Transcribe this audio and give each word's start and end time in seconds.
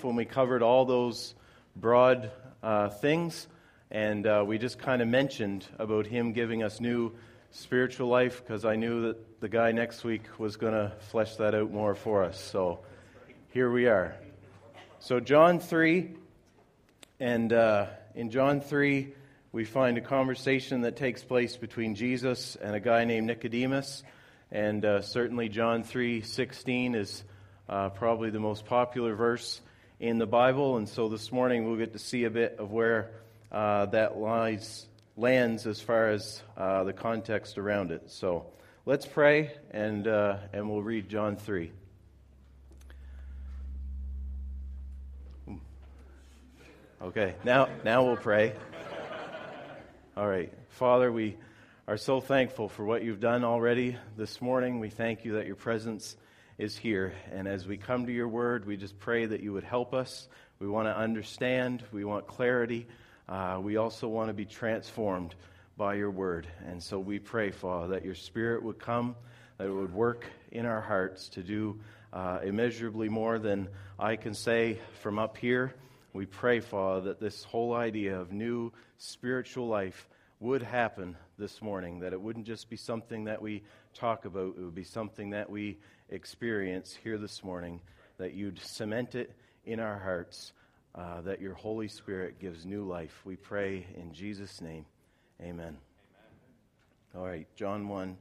when 0.00 0.16
we 0.16 0.24
covered 0.24 0.62
all 0.62 0.84
those 0.84 1.34
broad 1.76 2.30
uh, 2.62 2.88
things, 2.88 3.46
and 3.90 4.26
uh, 4.26 4.44
we 4.46 4.58
just 4.58 4.78
kind 4.78 5.02
of 5.02 5.08
mentioned 5.08 5.66
about 5.78 6.06
Him 6.06 6.32
giving 6.32 6.62
us 6.62 6.80
new 6.80 7.12
spiritual 7.50 8.08
life 8.08 8.42
because 8.42 8.64
I 8.64 8.76
knew 8.76 9.08
that 9.08 9.40
the 9.40 9.48
guy 9.48 9.72
next 9.72 10.04
week 10.04 10.22
was 10.38 10.56
going 10.56 10.72
to 10.72 10.92
flesh 11.10 11.36
that 11.36 11.54
out 11.54 11.70
more 11.70 11.94
for 11.94 12.24
us. 12.24 12.40
So 12.40 12.80
here 13.50 13.70
we 13.70 13.86
are. 13.86 14.14
So, 15.00 15.20
John 15.20 15.60
3, 15.60 16.10
and 17.20 17.52
uh, 17.52 17.86
in 18.14 18.30
John 18.30 18.60
3, 18.60 19.12
we 19.52 19.64
find 19.64 19.98
a 19.98 20.00
conversation 20.00 20.82
that 20.82 20.96
takes 20.96 21.22
place 21.22 21.56
between 21.56 21.94
Jesus 21.94 22.56
and 22.56 22.74
a 22.74 22.80
guy 22.80 23.04
named 23.04 23.26
Nicodemus. 23.26 24.02
And 24.50 24.84
uh, 24.84 25.02
certainly, 25.02 25.48
John 25.48 25.82
3 25.82 26.22
16 26.22 26.94
is 26.94 27.24
uh, 27.68 27.90
probably 27.90 28.30
the 28.30 28.40
most 28.40 28.64
popular 28.64 29.14
verse 29.14 29.60
in 30.02 30.18
the 30.18 30.26
Bible. 30.26 30.78
And 30.78 30.88
so 30.88 31.08
this 31.08 31.30
morning, 31.30 31.64
we'll 31.64 31.78
get 31.78 31.92
to 31.92 31.98
see 31.98 32.24
a 32.24 32.30
bit 32.30 32.56
of 32.58 32.72
where 32.72 33.12
uh, 33.52 33.86
that 33.86 34.18
lies, 34.18 34.86
lands 35.16 35.64
as 35.64 35.80
far 35.80 36.08
as 36.08 36.42
uh, 36.56 36.82
the 36.82 36.92
context 36.92 37.56
around 37.56 37.92
it. 37.92 38.10
So 38.10 38.46
let's 38.84 39.06
pray, 39.06 39.52
and, 39.70 40.08
uh, 40.08 40.38
and 40.52 40.68
we'll 40.68 40.82
read 40.82 41.08
John 41.08 41.36
3. 41.36 41.70
Okay, 47.00 47.34
now, 47.44 47.68
now 47.84 48.04
we'll 48.04 48.16
pray. 48.16 48.54
All 50.16 50.26
right. 50.26 50.52
Father, 50.70 51.12
we 51.12 51.36
are 51.86 51.96
so 51.96 52.20
thankful 52.20 52.68
for 52.68 52.84
what 52.84 53.04
you've 53.04 53.20
done 53.20 53.44
already 53.44 53.96
this 54.16 54.42
morning. 54.42 54.80
We 54.80 54.90
thank 54.90 55.24
you 55.24 55.34
that 55.34 55.46
your 55.46 55.56
presence 55.56 56.16
is 56.58 56.76
here. 56.76 57.14
And 57.32 57.48
as 57.48 57.66
we 57.66 57.76
come 57.76 58.06
to 58.06 58.12
your 58.12 58.28
word, 58.28 58.66
we 58.66 58.76
just 58.76 58.98
pray 58.98 59.26
that 59.26 59.42
you 59.42 59.52
would 59.52 59.64
help 59.64 59.94
us. 59.94 60.28
We 60.58 60.68
want 60.68 60.86
to 60.86 60.96
understand, 60.96 61.82
we 61.92 62.04
want 62.04 62.26
clarity. 62.26 62.86
Uh, 63.28 63.58
we 63.62 63.76
also 63.76 64.08
want 64.08 64.28
to 64.28 64.34
be 64.34 64.44
transformed 64.44 65.34
by 65.76 65.94
your 65.94 66.10
word. 66.10 66.46
And 66.66 66.82
so 66.82 66.98
we 66.98 67.18
pray, 67.18 67.50
Father, 67.50 67.94
that 67.94 68.04
your 68.04 68.14
spirit 68.14 68.62
would 68.62 68.78
come, 68.78 69.16
that 69.58 69.66
it 69.66 69.72
would 69.72 69.94
work 69.94 70.26
in 70.50 70.66
our 70.66 70.80
hearts 70.80 71.28
to 71.30 71.42
do 71.42 71.80
uh, 72.12 72.40
immeasurably 72.44 73.08
more 73.08 73.38
than 73.38 73.68
I 73.98 74.16
can 74.16 74.34
say 74.34 74.78
from 75.00 75.18
up 75.18 75.36
here. 75.36 75.74
We 76.12 76.26
pray, 76.26 76.60
Father, 76.60 77.00
that 77.08 77.20
this 77.20 77.42
whole 77.42 77.72
idea 77.72 78.20
of 78.20 78.32
new 78.32 78.72
spiritual 78.98 79.66
life 79.66 80.06
would 80.40 80.62
happen 80.62 81.16
this 81.38 81.62
morning, 81.62 82.00
that 82.00 82.12
it 82.12 82.20
wouldn't 82.20 82.46
just 82.46 82.68
be 82.68 82.76
something 82.76 83.24
that 83.24 83.40
we 83.40 83.62
talk 83.94 84.24
about, 84.24 84.56
it 84.58 84.60
would 84.60 84.74
be 84.74 84.84
something 84.84 85.30
that 85.30 85.48
we 85.48 85.78
experience 86.12 86.96
here 87.02 87.18
this 87.18 87.42
morning, 87.42 87.80
that 88.18 88.34
you'd 88.34 88.60
cement 88.60 89.14
it 89.14 89.34
in 89.64 89.80
our 89.80 89.98
hearts, 89.98 90.52
uh, 90.94 91.22
that 91.22 91.40
your 91.40 91.54
Holy 91.54 91.88
Spirit 91.88 92.38
gives 92.38 92.64
new 92.66 92.84
life. 92.84 93.22
We 93.24 93.36
pray 93.36 93.86
in 93.96 94.12
Jesus' 94.12 94.60
name. 94.60 94.84
Amen. 95.40 95.58
Amen. 95.58 95.76
All 97.16 97.26
right, 97.26 97.48
John 97.56 97.88
1. 97.88 98.16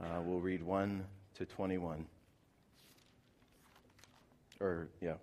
Uh, 0.00 0.04
we'll 0.22 0.40
read 0.40 0.62
1 0.62 1.04
to 1.36 1.46
21. 1.46 2.06
Or, 4.60 4.88
yeah. 5.00 5.14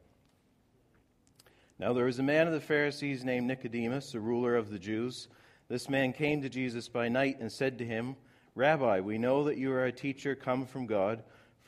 Now 1.80 1.94
there 1.94 2.06
was 2.06 2.20
a 2.20 2.24
man 2.24 2.48
of 2.48 2.54
the 2.54 2.60
Pharisees 2.62 3.24
named 3.24 3.48
Nicodemus, 3.48 4.14
a 4.14 4.20
ruler 4.20 4.56
of 4.56 4.70
the 4.70 4.80
Jews. 4.80 5.28
This 5.68 5.90
man 5.90 6.14
came 6.14 6.42
to 6.42 6.50
Jesus 6.50 6.88
by 6.88 7.08
night 7.08 7.40
and 7.40 7.52
said 7.52 7.78
to 7.78 7.86
him, 7.86 8.16
Rabbi, 8.56 9.00
we 9.00 9.18
know 9.18 9.46
that 9.46 9.58
you 9.58 9.72
are 9.72 9.86
a 9.86 9.92
teacher 9.92 10.36
come 10.36 10.66
from 10.66 10.86
God, 10.86 11.24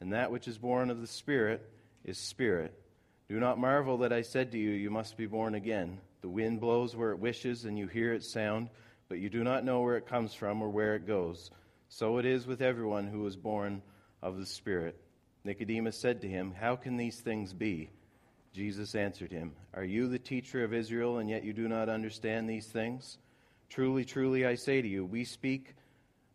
and 0.00 0.12
that 0.12 0.30
which 0.30 0.48
is 0.48 0.58
born 0.58 0.90
of 0.90 1.00
the 1.00 1.06
Spirit 1.06 1.68
is 2.04 2.18
spirit. 2.18 2.74
Do 3.28 3.38
not 3.38 3.58
marvel 3.58 3.98
that 3.98 4.12
I 4.12 4.22
said 4.22 4.52
to 4.52 4.58
you, 4.58 4.70
You 4.70 4.90
must 4.90 5.16
be 5.16 5.26
born 5.26 5.54
again. 5.54 5.98
The 6.22 6.28
wind 6.28 6.60
blows 6.60 6.96
where 6.96 7.12
it 7.12 7.18
wishes, 7.18 7.64
and 7.64 7.78
you 7.78 7.86
hear 7.86 8.12
its 8.12 8.30
sound, 8.30 8.70
but 9.08 9.18
you 9.18 9.30
do 9.30 9.44
not 9.44 9.64
know 9.64 9.82
where 9.82 9.96
it 9.96 10.06
comes 10.08 10.34
from 10.34 10.62
or 10.62 10.68
where 10.68 10.94
it 10.94 11.06
goes. 11.06 11.50
So 11.88 12.18
it 12.18 12.26
is 12.26 12.46
with 12.46 12.62
everyone 12.62 13.06
who 13.06 13.26
is 13.26 13.36
born 13.36 13.82
of 14.22 14.38
the 14.38 14.46
Spirit. 14.46 14.96
Nicodemus 15.44 15.96
said 15.96 16.20
to 16.20 16.28
him, 16.28 16.52
How 16.58 16.76
can 16.76 16.96
these 16.96 17.20
things 17.20 17.52
be? 17.52 17.90
Jesus 18.52 18.94
answered 18.94 19.32
him, 19.32 19.52
Are 19.74 19.84
you 19.84 20.08
the 20.08 20.18
teacher 20.18 20.64
of 20.64 20.74
Israel, 20.74 21.18
and 21.18 21.30
yet 21.30 21.44
you 21.44 21.52
do 21.52 21.68
not 21.68 21.88
understand 21.88 22.48
these 22.48 22.66
things? 22.66 23.18
Truly, 23.68 24.04
truly, 24.04 24.44
I 24.44 24.56
say 24.56 24.82
to 24.82 24.88
you, 24.88 25.04
we 25.04 25.24
speak 25.24 25.74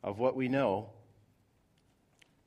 of 0.03 0.19
what 0.19 0.35
we 0.35 0.47
know, 0.47 0.89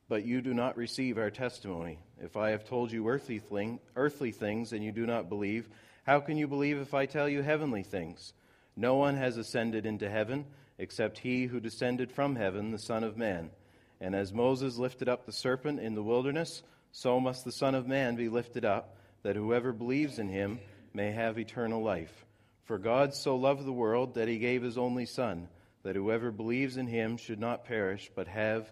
but 0.09 0.25
you 0.25 0.41
do 0.41 0.53
not 0.53 0.75
receive 0.75 1.17
our 1.17 1.29
testimony. 1.29 1.99
If 2.19 2.35
I 2.35 2.49
have 2.49 2.67
told 2.67 2.91
you 2.91 3.07
earthly, 3.07 3.39
thing, 3.39 3.79
earthly 3.95 4.31
things 4.31 4.73
and 4.73 4.83
you 4.83 4.91
do 4.91 5.05
not 5.05 5.29
believe, 5.29 5.69
how 6.03 6.19
can 6.19 6.35
you 6.35 6.47
believe 6.47 6.79
if 6.79 6.93
I 6.95 7.05
tell 7.05 7.29
you 7.29 7.43
heavenly 7.43 7.83
things? 7.83 8.33
No 8.75 8.95
one 8.95 9.15
has 9.15 9.37
ascended 9.37 9.85
into 9.85 10.09
heaven 10.09 10.45
except 10.79 11.19
he 11.19 11.45
who 11.45 11.59
descended 11.59 12.11
from 12.11 12.35
heaven, 12.35 12.71
the 12.71 12.79
Son 12.79 13.03
of 13.03 13.17
Man. 13.17 13.51
And 14.01 14.15
as 14.15 14.33
Moses 14.33 14.77
lifted 14.77 15.07
up 15.07 15.25
the 15.25 15.31
serpent 15.31 15.79
in 15.79 15.93
the 15.93 16.03
wilderness, 16.03 16.63
so 16.91 17.19
must 17.19 17.45
the 17.45 17.51
Son 17.51 17.75
of 17.75 17.87
Man 17.87 18.15
be 18.15 18.29
lifted 18.29 18.65
up 18.65 18.95
that 19.21 19.35
whoever 19.35 19.71
believes 19.71 20.17
in 20.17 20.29
him 20.29 20.59
may 20.93 21.11
have 21.11 21.37
eternal 21.37 21.83
life. 21.83 22.25
For 22.63 22.77
God 22.77 23.13
so 23.13 23.35
loved 23.35 23.65
the 23.65 23.71
world 23.71 24.15
that 24.15 24.27
he 24.27 24.39
gave 24.39 24.63
his 24.63 24.77
only 24.77 25.05
Son, 25.05 25.49
that 25.83 25.95
whoever 25.95 26.31
believes 26.31 26.77
in 26.77 26.87
him 26.87 27.17
should 27.17 27.39
not 27.39 27.65
perish, 27.65 28.09
but 28.15 28.27
have 28.27 28.71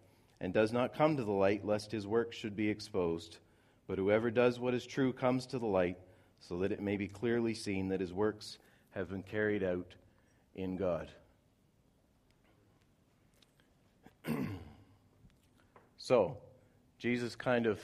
and 0.41 0.53
does 0.53 0.73
not 0.73 0.95
come 0.95 1.15
to 1.15 1.23
the 1.23 1.31
light, 1.31 1.63
lest 1.63 1.91
his 1.91 2.07
works 2.07 2.35
should 2.35 2.55
be 2.55 2.67
exposed. 2.67 3.37
But 3.87 3.99
whoever 3.99 4.31
does 4.31 4.59
what 4.59 4.73
is 4.73 4.85
true 4.85 5.13
comes 5.13 5.45
to 5.47 5.59
the 5.59 5.67
light, 5.67 5.99
so 6.39 6.57
that 6.59 6.71
it 6.71 6.81
may 6.81 6.97
be 6.97 7.07
clearly 7.07 7.53
seen 7.53 7.89
that 7.89 8.01
his 8.01 8.11
works 8.11 8.57
have 8.89 9.09
been 9.09 9.21
carried 9.21 9.63
out 9.63 9.93
in 10.55 10.77
God. 10.77 11.11
so, 15.97 16.37
Jesus 16.97 17.35
kind 17.35 17.67
of 17.67 17.79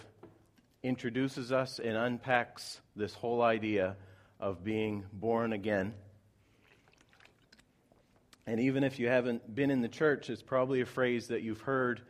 introduces 0.82 1.52
us 1.52 1.80
and 1.80 1.96
unpacks 1.96 2.82
this 2.96 3.14
whole 3.14 3.44
idea 3.44 3.96
of 4.40 4.64
being 4.64 5.06
born 5.14 5.54
again. 5.54 5.94
And 8.48 8.60
even 8.60 8.84
if 8.84 8.98
you 8.98 9.10
haven't 9.10 9.54
been 9.54 9.70
in 9.70 9.82
the 9.82 9.88
church, 9.88 10.32
it's 10.32 10.42
probably 10.42 10.82
a 10.82 10.86
phrase 10.88 11.28
that 11.28 11.44
you've 11.44 11.62
heard 11.62 12.02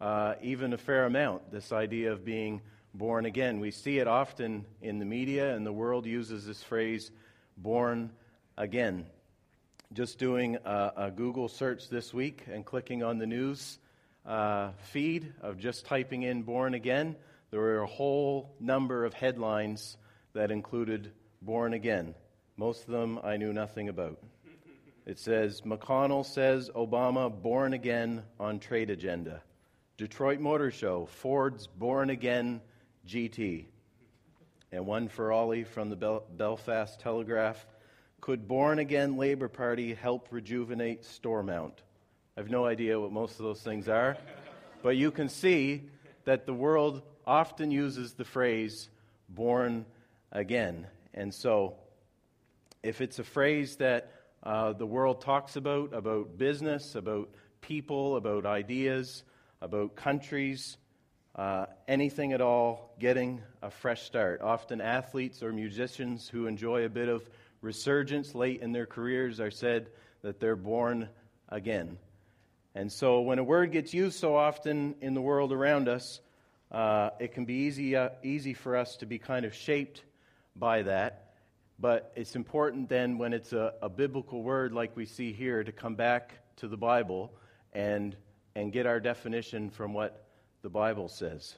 uh, 0.00 0.34
even 0.42 0.72
a 0.72 0.78
fair 0.78 1.06
amount 1.06 1.50
this 1.50 1.72
idea 1.72 2.12
of 2.12 2.24
being 2.24 2.60
born 2.92 3.26
again. 3.26 3.60
We 3.60 3.70
see 3.70 3.98
it 3.98 4.06
often 4.06 4.66
in 4.80 4.98
the 4.98 5.04
media, 5.04 5.54
and 5.54 5.66
the 5.66 5.72
world 5.72 6.06
uses 6.06 6.46
this 6.46 6.62
phrase, 6.62 7.10
born 7.56 8.10
again. 8.56 9.06
Just 9.92 10.18
doing 10.18 10.56
a, 10.64 10.92
a 10.96 11.10
Google 11.10 11.48
search 11.48 11.88
this 11.88 12.12
week 12.12 12.44
and 12.50 12.64
clicking 12.64 13.02
on 13.02 13.18
the 13.18 13.26
news 13.26 13.78
uh, 14.26 14.70
feed 14.92 15.32
of 15.42 15.58
just 15.58 15.86
typing 15.86 16.22
in 16.22 16.42
born 16.42 16.74
again 16.74 17.16
there 17.54 17.62
were 17.62 17.82
a 17.82 17.86
whole 17.86 18.52
number 18.58 19.04
of 19.04 19.14
headlines 19.14 19.96
that 20.32 20.50
included 20.50 21.12
born 21.40 21.72
again. 21.72 22.16
Most 22.56 22.88
of 22.88 22.90
them 22.90 23.20
I 23.22 23.36
knew 23.36 23.52
nothing 23.52 23.88
about. 23.88 24.18
It 25.06 25.20
says 25.20 25.60
McConnell 25.60 26.26
says 26.26 26.68
Obama 26.74 27.30
born 27.30 27.72
again 27.72 28.24
on 28.40 28.58
trade 28.58 28.90
agenda. 28.90 29.40
Detroit 29.96 30.40
Motor 30.40 30.72
Show, 30.72 31.06
Ford's 31.06 31.68
born 31.68 32.10
again 32.10 32.60
GT. 33.06 33.66
And 34.72 34.86
one 34.86 35.06
for 35.06 35.30
Ollie 35.30 35.62
from 35.62 35.88
the 35.88 35.94
Bel- 35.94 36.24
Belfast 36.36 36.98
Telegraph. 36.98 37.64
Could 38.20 38.48
Born 38.48 38.80
Again 38.80 39.16
Labor 39.16 39.48
Party 39.48 39.94
help 39.94 40.28
rejuvenate 40.32 41.04
Stormont? 41.04 41.82
I 42.36 42.40
have 42.40 42.50
no 42.50 42.66
idea 42.66 42.98
what 42.98 43.12
most 43.12 43.38
of 43.38 43.44
those 43.44 43.60
things 43.62 43.88
are, 43.88 44.16
but 44.82 44.96
you 44.96 45.12
can 45.12 45.28
see 45.28 45.82
that 46.24 46.44
the 46.44 46.54
world 46.54 47.02
often 47.24 47.70
uses 47.70 48.14
the 48.14 48.24
phrase 48.24 48.88
born 49.28 49.86
again. 50.32 50.88
And 51.12 51.32
so, 51.32 51.76
if 52.82 53.00
it's 53.00 53.20
a 53.20 53.24
phrase 53.24 53.76
that 53.76 54.10
uh, 54.42 54.72
the 54.72 54.86
world 54.86 55.20
talks 55.20 55.54
about, 55.54 55.92
about 55.92 56.36
business, 56.36 56.96
about 56.96 57.30
people, 57.60 58.16
about 58.16 58.44
ideas, 58.44 59.22
about 59.64 59.96
countries, 59.96 60.76
uh, 61.36 61.64
anything 61.88 62.34
at 62.34 62.42
all, 62.42 62.94
getting 63.00 63.40
a 63.62 63.70
fresh 63.70 64.02
start. 64.02 64.42
Often, 64.42 64.82
athletes 64.82 65.42
or 65.42 65.54
musicians 65.54 66.28
who 66.28 66.46
enjoy 66.46 66.84
a 66.84 66.88
bit 66.90 67.08
of 67.08 67.28
resurgence 67.62 68.34
late 68.34 68.60
in 68.60 68.72
their 68.72 68.84
careers 68.84 69.40
are 69.40 69.50
said 69.50 69.88
that 70.20 70.38
they're 70.38 70.54
born 70.54 71.08
again. 71.48 71.96
And 72.74 72.92
so, 72.92 73.22
when 73.22 73.38
a 73.38 73.42
word 73.42 73.72
gets 73.72 73.94
used 73.94 74.18
so 74.18 74.36
often 74.36 74.96
in 75.00 75.14
the 75.14 75.22
world 75.22 75.50
around 75.50 75.88
us, 75.88 76.20
uh, 76.70 77.10
it 77.18 77.32
can 77.32 77.46
be 77.46 77.54
easy, 77.54 77.96
uh, 77.96 78.10
easy 78.22 78.52
for 78.52 78.76
us 78.76 78.96
to 78.96 79.06
be 79.06 79.18
kind 79.18 79.46
of 79.46 79.54
shaped 79.54 80.04
by 80.54 80.82
that. 80.82 81.32
But 81.78 82.12
it's 82.16 82.36
important 82.36 82.90
then, 82.90 83.16
when 83.16 83.32
it's 83.32 83.54
a, 83.54 83.72
a 83.80 83.88
biblical 83.88 84.42
word 84.42 84.74
like 84.74 84.94
we 84.94 85.06
see 85.06 85.32
here, 85.32 85.64
to 85.64 85.72
come 85.72 85.94
back 85.94 86.32
to 86.56 86.68
the 86.68 86.76
Bible 86.76 87.32
and, 87.72 88.14
and 88.56 88.72
get 88.72 88.86
our 88.86 89.00
definition 89.00 89.70
from 89.70 89.92
what 89.92 90.26
the 90.62 90.68
Bible 90.68 91.08
says. 91.08 91.56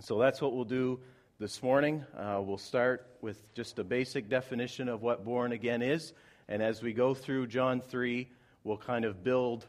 So 0.00 0.18
that's 0.18 0.40
what 0.40 0.54
we'll 0.54 0.64
do 0.64 1.00
this 1.38 1.62
morning. 1.62 2.04
Uh, 2.16 2.40
we'll 2.42 2.58
start 2.58 3.06
with 3.20 3.52
just 3.54 3.78
a 3.78 3.84
basic 3.84 4.28
definition 4.28 4.88
of 4.88 5.02
what 5.02 5.24
born 5.24 5.52
again 5.52 5.82
is. 5.82 6.12
And 6.48 6.62
as 6.62 6.82
we 6.82 6.92
go 6.92 7.14
through 7.14 7.48
John 7.48 7.80
3, 7.80 8.28
we'll 8.64 8.76
kind 8.76 9.04
of 9.04 9.22
build 9.22 9.66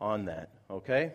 on 0.00 0.26
that. 0.26 0.50
Okay? 0.70 1.12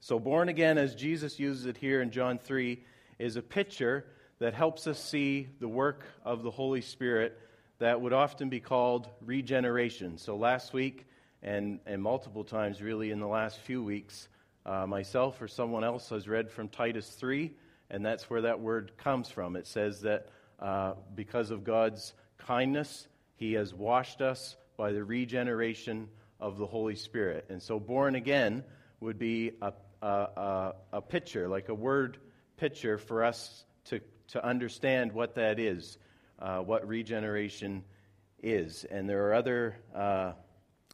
So, 0.00 0.18
born 0.18 0.48
again, 0.48 0.78
as 0.78 0.94
Jesus 0.94 1.38
uses 1.38 1.66
it 1.66 1.76
here 1.76 2.02
in 2.02 2.10
John 2.10 2.38
3, 2.38 2.82
is 3.18 3.36
a 3.36 3.42
picture 3.42 4.04
that 4.38 4.54
helps 4.54 4.86
us 4.86 5.02
see 5.02 5.48
the 5.60 5.68
work 5.68 6.04
of 6.24 6.42
the 6.42 6.50
Holy 6.50 6.80
Spirit 6.80 7.38
that 7.78 8.00
would 8.00 8.12
often 8.12 8.48
be 8.48 8.60
called 8.60 9.08
regeneration. 9.24 10.18
So, 10.18 10.36
last 10.36 10.72
week, 10.72 11.06
and, 11.42 11.80
and 11.86 12.02
multiple 12.02 12.44
times 12.44 12.82
really 12.82 13.10
in 13.10 13.20
the 13.20 13.26
last 13.26 13.58
few 13.60 13.82
weeks, 13.82 14.28
uh, 14.64 14.86
myself 14.86 15.40
or 15.40 15.48
someone 15.48 15.84
else 15.84 16.08
has 16.08 16.26
read 16.26 16.50
from 16.50 16.68
Titus 16.68 17.08
3, 17.10 17.52
and 17.90 18.04
that's 18.04 18.28
where 18.28 18.42
that 18.42 18.60
word 18.60 18.92
comes 18.96 19.28
from. 19.28 19.56
It 19.56 19.66
says 19.66 20.00
that 20.02 20.28
uh, 20.58 20.94
because 21.14 21.50
of 21.50 21.64
God's 21.64 22.14
kindness, 22.38 23.06
He 23.36 23.52
has 23.54 23.72
washed 23.72 24.20
us 24.20 24.56
by 24.76 24.92
the 24.92 25.04
regeneration 25.04 26.08
of 26.40 26.58
the 26.58 26.66
Holy 26.66 26.96
Spirit. 26.96 27.46
And 27.48 27.62
so, 27.62 27.78
born 27.78 28.14
again 28.14 28.64
would 29.00 29.18
be 29.18 29.52
a, 29.62 29.72
a, 30.02 30.06
a, 30.06 30.74
a 30.94 31.00
picture, 31.00 31.48
like 31.48 31.68
a 31.68 31.74
word 31.74 32.18
picture 32.56 32.98
for 32.98 33.24
us 33.24 33.64
to, 33.86 34.00
to 34.28 34.44
understand 34.44 35.12
what 35.12 35.34
that 35.36 35.58
is, 35.58 35.98
uh, 36.38 36.58
what 36.58 36.86
regeneration 36.86 37.84
is. 38.42 38.84
And 38.84 39.08
there 39.08 39.28
are 39.28 39.34
other 39.34 39.76
uh, 39.94 40.32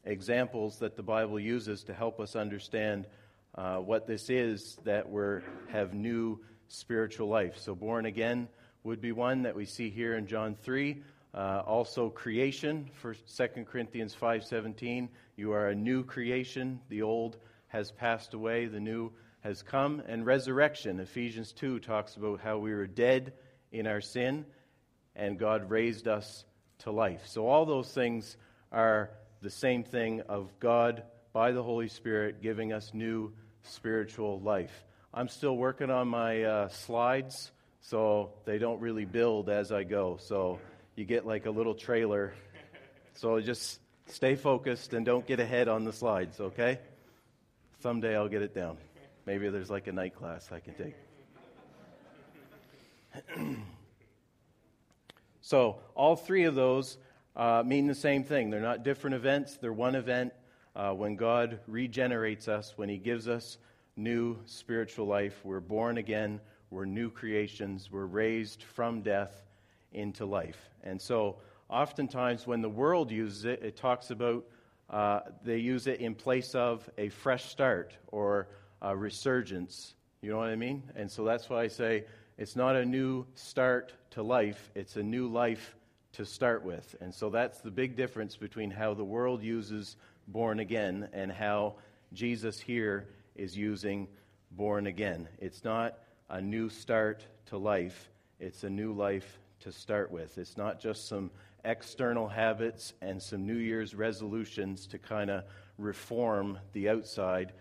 examples 0.05 0.79
that 0.79 0.97
the 0.97 1.03
Bible 1.03 1.39
uses 1.39 1.85
to 1.85 1.95
help 1.95 2.21
us 2.21 2.37
understand 2.37 3.07
uh, 3.55 3.77
what 3.77 4.07
this 4.07 4.31
is 4.31 4.79
that 4.85 5.09
we 5.09 5.23
have 5.69 5.95
new 5.95 6.41
spiritual 6.69 7.29
life. 7.29 7.59
So, 7.59 7.75
born 7.75 8.07
again 8.07 8.49
would 8.85 9.01
be 9.01 9.13
one 9.13 9.43
that 9.43 9.55
we 9.55 9.67
see 9.67 9.91
here 9.91 10.17
in 10.17 10.27
John 10.27 10.57
3. 10.63 11.03
Uh, 11.35 11.63
also 11.67 12.11
creation 12.11 12.91
for 12.93 13.15
2 13.15 13.65
corinthians 13.65 14.15
5.17 14.15 15.09
you 15.37 15.53
are 15.53 15.69
a 15.69 15.75
new 15.75 16.05
creation. 16.05 16.81
The 16.89 17.03
old 17.03 17.39
has 17.69 17.91
passed 17.91 18.35
away. 18.35 18.67
The 18.67 18.81
new 18.81 19.13
has 19.41 19.63
come. 19.63 20.03
And 20.07 20.27
resurrection. 20.27 21.01
Ephesians 21.01 21.53
2 21.53 21.81
talks 21.81 22.17
about 22.17 22.41
how 22.41 22.59
we 22.59 22.73
were 22.73 22.87
dead 22.87 23.33
in 23.73 23.87
our 23.87 24.01
sin 24.01 24.45
and 25.17 25.39
god 25.39 25.71
raised 25.71 26.09
us 26.09 26.45
to 26.79 26.91
life. 26.91 27.23
So 27.27 27.47
all 27.47 27.65
those 27.65 27.93
things 27.93 28.37
are 28.71 29.11
the 29.43 29.50
same 29.50 29.85
thing 29.85 30.23
of 30.23 30.49
god 30.61 31.03
by 31.33 31.53
the 31.53 31.62
holy 31.62 31.89
spirit 31.89 32.41
giving 32.43 32.73
us 32.73 32.94
new 32.94 33.33
spiritual 33.62 34.41
life 34.41 34.85
i'm 35.12 35.29
still 35.29 35.56
working 35.56 35.91
on 35.91 36.09
my 36.09 36.43
uh, 36.43 36.69
slides 36.69 37.53
so 37.81 38.31
they 38.44 38.59
don't 38.59 38.81
really 38.81 39.05
build 39.05 39.50
as 39.50 39.71
i 39.71 39.83
go 39.83 40.17
so 40.21 40.59
you 40.97 41.05
get 41.05 41.27
like 41.27 41.47
a 41.47 41.50
little 41.50 41.75
trailer. 41.75 42.35
So 43.15 43.41
just 43.41 43.81
stay 44.06 44.37
focused 44.37 44.93
and 44.93 45.06
don't 45.06 45.27
get 45.27 45.41
ahead 45.41 45.69
on 45.69 45.85
the 45.85 45.93
slides, 45.93 46.41
okay? 46.41 46.81
Someday 47.81 48.17
I'll 48.17 48.29
get 48.29 48.43
it 48.43 48.55
down. 48.55 48.77
Maybe 49.27 49.49
there's 49.49 49.71
like 49.71 49.87
a 49.87 49.93
night 49.93 50.15
class 50.15 50.50
I 50.53 50.61
can 50.61 50.75
take. 50.75 50.94
so, 55.41 55.79
all 55.94 56.17
three 56.17 56.44
of 56.44 56.55
those 56.55 56.97
uh, 57.37 57.62
mean 57.64 57.87
the 57.87 57.94
same 57.94 58.25
thing. 58.25 58.50
They're 58.50 58.61
not 58.61 58.82
different 58.82 59.14
events, 59.14 59.56
they're 59.56 59.73
one 59.73 59.94
event. 59.94 60.32
Uh, 60.75 60.93
when 60.93 61.17
God 61.17 61.61
regenerates 61.67 62.49
us, 62.49 62.73
when 62.76 62.88
He 62.88 62.96
gives 62.96 63.29
us 63.29 63.58
new 63.96 64.38
spiritual 64.46 65.06
life, 65.06 65.38
we're 65.44 65.61
born 65.61 65.99
again, 65.99 66.40
we're 66.70 66.87
new 66.87 67.11
creations, 67.11 67.90
we're 67.93 68.06
raised 68.06 68.62
from 68.62 69.02
death 69.02 69.44
into 69.93 70.25
life. 70.25 70.70
And 70.82 71.00
so, 71.00 71.37
oftentimes, 71.69 72.46
when 72.46 72.62
the 72.62 72.70
world 72.70 73.11
uses 73.11 73.44
it, 73.44 73.62
it 73.62 73.76
talks 73.76 74.11
about 74.11 74.44
uh, 74.90 75.20
they 75.43 75.56
use 75.56 75.87
it 75.87 76.00
in 76.00 76.14
place 76.14 76.55
of 76.55 76.88
a 76.99 77.08
fresh 77.08 77.46
start 77.46 77.96
or 78.08 78.49
a 78.82 78.94
resurgence. 78.94 79.94
You 80.20 80.31
know 80.31 80.38
what 80.38 80.49
I 80.49 80.56
mean? 80.56 80.82
And 80.94 81.11
so 81.11 81.25
that's 81.25 81.49
why 81.49 81.62
I 81.62 81.69
say 81.69 82.05
it's 82.37 82.56
not 82.56 82.76
a 82.76 82.84
new 82.84 83.26
start 83.34 83.93
to 84.11 84.23
life, 84.23 84.70
it's 84.75 84.96
a 84.96 85.02
new 85.02 85.29
life 85.29 85.75
to 86.12 86.25
start 86.25 86.62
with. 86.62 86.94
And 87.00 87.14
so 87.14 87.31
that's 87.31 87.61
the 87.61 87.70
big 87.70 87.97
difference 87.97 88.37
between 88.37 88.70
how 88.70 88.94
the 88.94 89.05
world 89.05 89.43
uses 89.43 89.97
born 90.29 90.61
again 90.61 91.09
and 91.12 91.32
how 91.32 91.75
Jesus 92.12 92.61
here 92.61 93.06
is 93.35 93.56
using 93.56 94.09
born 94.50 94.87
again. 94.87 95.29
It's 95.38 95.64
not 95.64 95.99
a 96.29 96.41
new 96.41 96.69
start 96.69 97.25
to 97.47 97.59
life, 97.59 98.11
it's 98.41 98.64
a 98.64 98.70
new 98.70 98.93
life 98.93 99.38
to 99.61 99.73
start 99.73 100.11
with. 100.11 100.38
It's 100.38 100.56
not 100.56 100.81
just 100.81 101.09
some 101.09 101.31
external 101.64 102.29
habits 102.29 102.93
and 103.00 103.23
some 103.23 103.47
New 103.47 103.56
Year's 103.56 103.94
resolutions 103.94 104.87
to 104.88 104.98
kind 104.98 105.31
of 105.31 105.44
reform 105.79 106.58
the 106.72 106.89
outside. 106.89 107.53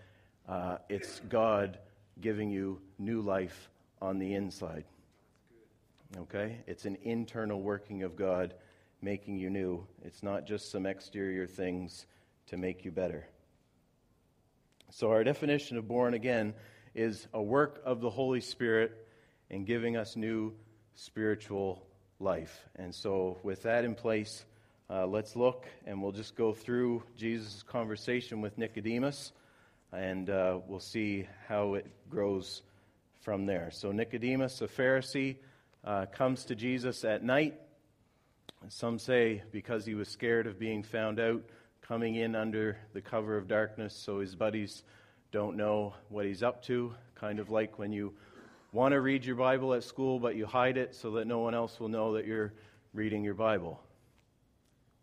Uh, 0.48 0.78
it's 0.88 1.20
God 1.28 1.78
giving 2.20 2.50
you 2.50 2.80
new 2.98 3.20
life 3.20 3.70
on 4.00 4.18
the 4.18 4.34
inside. 4.34 4.84
Okay? 6.18 6.58
It's 6.66 6.84
an 6.84 6.98
internal 7.02 7.60
working 7.60 8.02
of 8.02 8.16
God 8.16 8.54
making 9.00 9.36
you 9.36 9.50
new. 9.50 9.86
It's 10.04 10.22
not 10.22 10.46
just 10.46 10.70
some 10.70 10.86
exterior 10.86 11.46
things 11.46 12.06
to 12.46 12.56
make 12.56 12.84
you 12.84 12.90
better. 12.90 13.26
So, 14.90 15.10
our 15.10 15.24
definition 15.24 15.78
of 15.78 15.88
born 15.88 16.14
again 16.14 16.54
is 16.94 17.26
a 17.32 17.42
work 17.42 17.80
of 17.84 18.00
the 18.00 18.10
Holy 18.10 18.42
Spirit 18.42 19.06
in 19.48 19.64
giving 19.64 19.96
us 19.96 20.16
new 20.16 20.52
spiritual 20.94 21.86
life. 22.20 22.68
And 22.76 22.94
so, 22.94 23.38
with 23.42 23.62
that 23.62 23.84
in 23.84 23.94
place, 23.94 24.44
uh, 24.90 25.06
let's 25.06 25.34
look 25.34 25.66
and 25.86 26.02
we'll 26.02 26.12
just 26.12 26.36
go 26.36 26.52
through 26.52 27.02
Jesus' 27.16 27.62
conversation 27.62 28.42
with 28.42 28.58
Nicodemus 28.58 29.32
and 29.92 30.28
uh, 30.28 30.58
we'll 30.66 30.80
see 30.80 31.26
how 31.48 31.74
it 31.74 31.86
grows 32.10 32.62
from 33.22 33.46
there. 33.46 33.70
So, 33.72 33.92
Nicodemus, 33.92 34.60
a 34.60 34.68
Pharisee, 34.68 35.36
uh, 35.84 36.06
comes 36.06 36.44
to 36.46 36.54
Jesus 36.54 37.04
at 37.04 37.22
night. 37.22 37.60
Some 38.68 38.98
say 38.98 39.42
because 39.50 39.84
he 39.84 39.94
was 39.94 40.08
scared 40.08 40.46
of 40.46 40.58
being 40.58 40.82
found 40.82 41.18
out, 41.18 41.42
coming 41.80 42.14
in 42.14 42.36
under 42.36 42.78
the 42.92 43.00
cover 43.00 43.36
of 43.36 43.48
darkness 43.48 43.94
so 43.94 44.20
his 44.20 44.36
buddies 44.36 44.84
don't 45.32 45.56
know 45.56 45.94
what 46.08 46.24
he's 46.24 46.42
up 46.42 46.62
to. 46.64 46.94
Kind 47.14 47.38
of 47.40 47.50
like 47.50 47.78
when 47.78 47.92
you 47.92 48.14
want 48.72 48.92
to 48.92 49.00
read 49.00 49.24
your 49.24 49.36
Bible 49.36 49.74
at 49.74 49.82
school, 49.82 50.18
but 50.18 50.36
you 50.36 50.46
hide 50.46 50.76
it 50.76 50.94
so 50.94 51.12
that 51.12 51.26
no 51.26 51.40
one 51.40 51.54
else 51.54 51.80
will 51.80 51.88
know 51.88 52.14
that 52.14 52.26
you're 52.26 52.52
reading 52.94 53.24
your 53.24 53.34
Bible. 53.34 53.80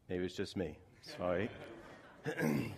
Maybe 0.09 0.25
it's 0.25 0.35
just 0.35 0.55
me. 0.55 0.77
Sorry. 1.17 1.49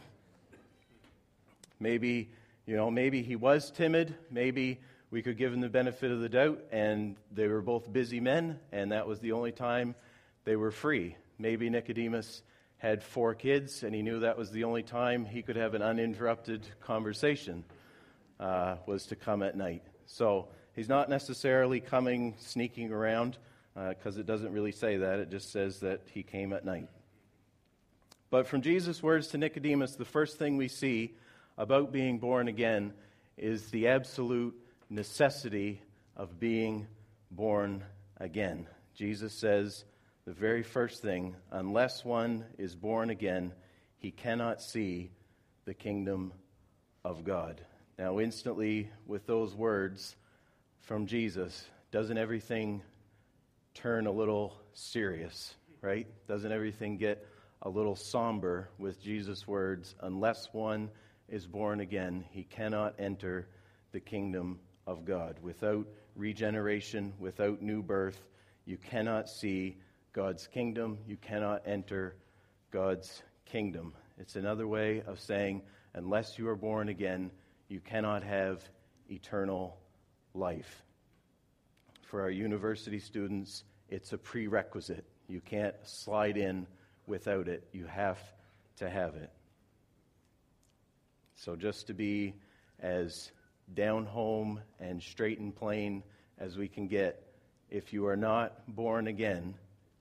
maybe, 1.79 2.29
you 2.65 2.75
know, 2.75 2.91
maybe 2.91 3.21
he 3.21 3.35
was 3.35 3.71
timid. 3.71 4.15
Maybe 4.29 4.79
we 5.11 5.21
could 5.21 5.37
give 5.37 5.53
him 5.53 5.61
the 5.61 5.69
benefit 5.69 6.11
of 6.11 6.19
the 6.19 6.29
doubt, 6.29 6.63
and 6.71 7.15
they 7.31 7.47
were 7.47 7.61
both 7.61 7.91
busy 7.91 8.19
men, 8.19 8.59
and 8.71 8.91
that 8.91 9.07
was 9.07 9.19
the 9.19 9.33
only 9.33 9.51
time 9.51 9.93
they 10.43 10.55
were 10.55 10.71
free. 10.71 11.15
Maybe 11.37 11.69
Nicodemus 11.69 12.41
had 12.77 13.03
four 13.03 13.35
kids, 13.35 13.83
and 13.83 13.93
he 13.93 14.01
knew 14.01 14.21
that 14.21 14.37
was 14.37 14.49
the 14.51 14.63
only 14.63 14.83
time 14.83 15.25
he 15.25 15.43
could 15.43 15.55
have 15.55 15.75
an 15.75 15.83
uninterrupted 15.83 16.65
conversation, 16.79 17.63
uh, 18.39 18.77
was 18.87 19.05
to 19.07 19.15
come 19.15 19.43
at 19.43 19.55
night. 19.55 19.83
So, 20.07 20.47
He's 20.73 20.87
not 20.87 21.09
necessarily 21.09 21.81
coming, 21.81 22.35
sneaking 22.39 22.91
around. 22.91 23.37
because 23.73 24.17
uh, 24.17 24.21
it 24.21 24.25
doesn't 24.25 24.53
really 24.53 24.71
say 24.71 24.97
that. 24.97 25.19
It 25.19 25.29
just 25.29 25.51
says 25.51 25.81
that 25.81 26.01
he 26.13 26.23
came 26.23 26.53
at 26.53 26.65
night. 26.65 26.87
But 28.29 28.47
from 28.47 28.61
Jesus' 28.61 29.03
words 29.03 29.27
to 29.29 29.37
Nicodemus, 29.37 29.95
the 29.95 30.05
first 30.05 30.37
thing 30.37 30.55
we 30.55 30.69
see 30.69 31.13
about 31.57 31.91
being 31.91 32.19
born 32.19 32.47
again 32.47 32.93
is 33.37 33.69
the 33.71 33.89
absolute 33.89 34.55
necessity 34.91 35.81
of 36.17 36.37
being 36.37 36.85
born 37.31 37.81
again. 38.17 38.67
Jesus 38.93 39.33
says 39.33 39.85
the 40.25 40.33
very 40.33 40.63
first 40.63 41.01
thing 41.01 41.35
unless 41.49 42.03
one 42.03 42.43
is 42.57 42.75
born 42.75 43.09
again, 43.09 43.53
he 43.97 44.11
cannot 44.11 44.61
see 44.61 45.11
the 45.63 45.73
kingdom 45.73 46.33
of 47.05 47.23
God. 47.23 47.61
Now, 47.97 48.19
instantly, 48.19 48.89
with 49.07 49.25
those 49.25 49.55
words 49.55 50.15
from 50.81 51.05
Jesus, 51.05 51.65
doesn't 51.91 52.17
everything 52.17 52.81
turn 53.73 54.07
a 54.07 54.11
little 54.11 54.57
serious, 54.73 55.55
right? 55.81 56.07
Doesn't 56.27 56.51
everything 56.51 56.97
get 56.97 57.25
a 57.61 57.69
little 57.69 57.95
somber 57.95 58.67
with 58.77 59.01
Jesus' 59.01 59.47
words? 59.47 59.95
Unless 60.01 60.49
one 60.51 60.89
is 61.29 61.47
born 61.47 61.79
again, 61.79 62.25
he 62.31 62.43
cannot 62.43 62.95
enter 62.99 63.47
the 63.93 63.99
kingdom 64.01 64.59
of 64.87 65.05
God. 65.05 65.37
Without 65.41 65.87
regeneration, 66.15 67.13
without 67.19 67.61
new 67.61 67.81
birth, 67.81 68.19
you 68.65 68.77
cannot 68.77 69.29
see 69.29 69.77
God's 70.13 70.47
kingdom. 70.47 70.97
You 71.07 71.17
cannot 71.17 71.63
enter 71.65 72.15
God's 72.71 73.23
kingdom. 73.45 73.93
It's 74.17 74.35
another 74.35 74.67
way 74.67 75.01
of 75.05 75.19
saying, 75.19 75.61
unless 75.93 76.37
you 76.37 76.47
are 76.47 76.55
born 76.55 76.89
again, 76.89 77.31
you 77.67 77.79
cannot 77.79 78.23
have 78.23 78.61
eternal 79.09 79.77
life. 80.33 80.83
For 82.03 82.21
our 82.21 82.29
university 82.29 82.99
students, 82.99 83.63
it's 83.89 84.13
a 84.13 84.17
prerequisite. 84.17 85.05
You 85.27 85.41
can't 85.41 85.75
slide 85.83 86.37
in 86.37 86.67
without 87.07 87.47
it, 87.47 87.67
you 87.71 87.85
have 87.85 88.19
to 88.77 88.89
have 88.89 89.15
it. 89.15 89.31
So, 91.35 91.55
just 91.55 91.87
to 91.87 91.93
be 91.93 92.35
as 92.79 93.31
down 93.73 94.05
home 94.05 94.61
and 94.79 95.01
straight 95.01 95.39
and 95.39 95.55
plain 95.55 96.03
as 96.37 96.57
we 96.57 96.67
can 96.67 96.87
get, 96.87 97.23
if 97.69 97.93
you 97.93 98.07
are 98.07 98.17
not 98.17 98.53
born 98.67 99.07
again, 99.07 99.53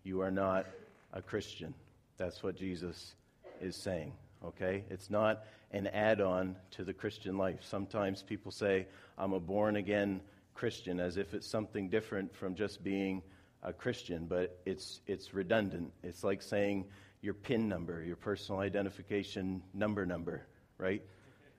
you 0.02 0.20
are 0.22 0.30
not 0.30 0.66
a 1.12 1.22
Christian. 1.22 1.74
That's 2.16 2.42
what 2.42 2.56
Jesus 2.56 3.14
is 3.60 3.76
saying, 3.76 4.12
okay? 4.44 4.84
It's 4.90 5.10
not 5.10 5.44
an 5.70 5.86
add 5.88 6.20
on 6.20 6.56
to 6.72 6.84
the 6.84 6.92
Christian 6.92 7.36
life. 7.36 7.60
Sometimes 7.62 8.22
people 8.22 8.50
say, 8.50 8.86
I'm 9.16 9.32
a 9.32 9.40
born 9.40 9.76
again 9.76 10.20
Christian, 10.54 11.00
as 11.00 11.16
if 11.16 11.32
it's 11.34 11.46
something 11.46 11.88
different 11.88 12.34
from 12.34 12.54
just 12.54 12.82
being 12.82 13.22
a 13.62 13.72
Christian, 13.72 14.26
but 14.26 14.58
it's, 14.64 15.00
it's 15.06 15.32
redundant. 15.34 15.92
It's 16.02 16.24
like 16.24 16.42
saying 16.42 16.86
your 17.22 17.34
PIN 17.34 17.68
number, 17.68 18.02
your 18.02 18.16
personal 18.16 18.60
identification 18.60 19.62
number 19.74 20.06
number, 20.06 20.46
right? 20.78 21.02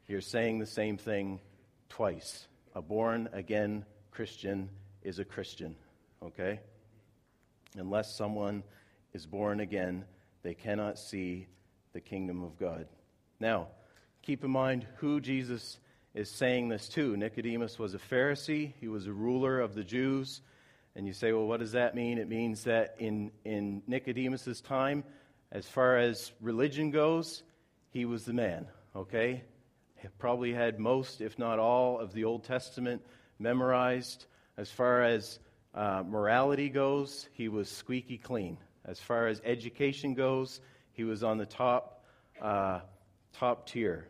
You're 0.07 0.21
saying 0.21 0.59
the 0.59 0.65
same 0.65 0.97
thing 0.97 1.39
twice. 1.91 2.47
A 2.73 2.81
born 2.81 3.27
again 3.33 3.85
Christian 4.11 4.69
is 5.03 5.19
a 5.19 5.25
Christian, 5.25 5.75
okay? 6.23 6.61
Unless 7.77 8.15
someone 8.15 8.63
is 9.13 9.25
born 9.25 9.59
again, 9.59 10.05
they 10.41 10.53
cannot 10.53 10.97
see 10.97 11.47
the 11.91 11.99
kingdom 11.99 12.43
of 12.43 12.57
God. 12.57 12.87
Now, 13.41 13.67
keep 14.21 14.45
in 14.45 14.51
mind 14.51 14.87
who 14.97 15.19
Jesus 15.19 15.79
is 16.13 16.29
saying 16.29 16.69
this 16.69 16.87
to. 16.89 17.17
Nicodemus 17.17 17.77
was 17.77 17.93
a 17.93 17.99
Pharisee, 17.99 18.71
he 18.79 18.87
was 18.87 19.05
a 19.07 19.13
ruler 19.13 19.59
of 19.59 19.75
the 19.75 19.83
Jews. 19.83 20.41
And 20.95 21.05
you 21.05 21.13
say, 21.13 21.33
well, 21.33 21.47
what 21.47 21.59
does 21.59 21.73
that 21.73 21.93
mean? 21.93 22.17
It 22.17 22.29
means 22.29 22.63
that 22.65 22.95
in, 22.99 23.31
in 23.43 23.81
Nicodemus' 23.85 24.61
time, 24.61 25.03
as 25.51 25.67
far 25.67 25.97
as 25.97 26.31
religion 26.39 26.91
goes, 26.91 27.43
he 27.89 28.05
was 28.05 28.23
the 28.23 28.33
man, 28.33 28.67
okay? 28.95 29.43
Probably 30.17 30.53
had 30.53 30.79
most, 30.79 31.21
if 31.21 31.37
not 31.37 31.59
all, 31.59 31.99
of 31.99 32.13
the 32.13 32.23
Old 32.23 32.43
Testament 32.43 33.01
memorized. 33.39 34.25
As 34.57 34.69
far 34.69 35.03
as 35.03 35.39
uh, 35.73 36.03
morality 36.07 36.69
goes, 36.69 37.27
he 37.33 37.47
was 37.47 37.69
squeaky 37.69 38.17
clean. 38.17 38.57
As 38.85 38.99
far 38.99 39.27
as 39.27 39.41
education 39.45 40.13
goes, 40.13 40.61
he 40.93 41.03
was 41.03 41.23
on 41.23 41.37
the 41.37 41.45
top, 41.45 42.03
uh, 42.41 42.81
top 43.33 43.67
tier. 43.67 44.07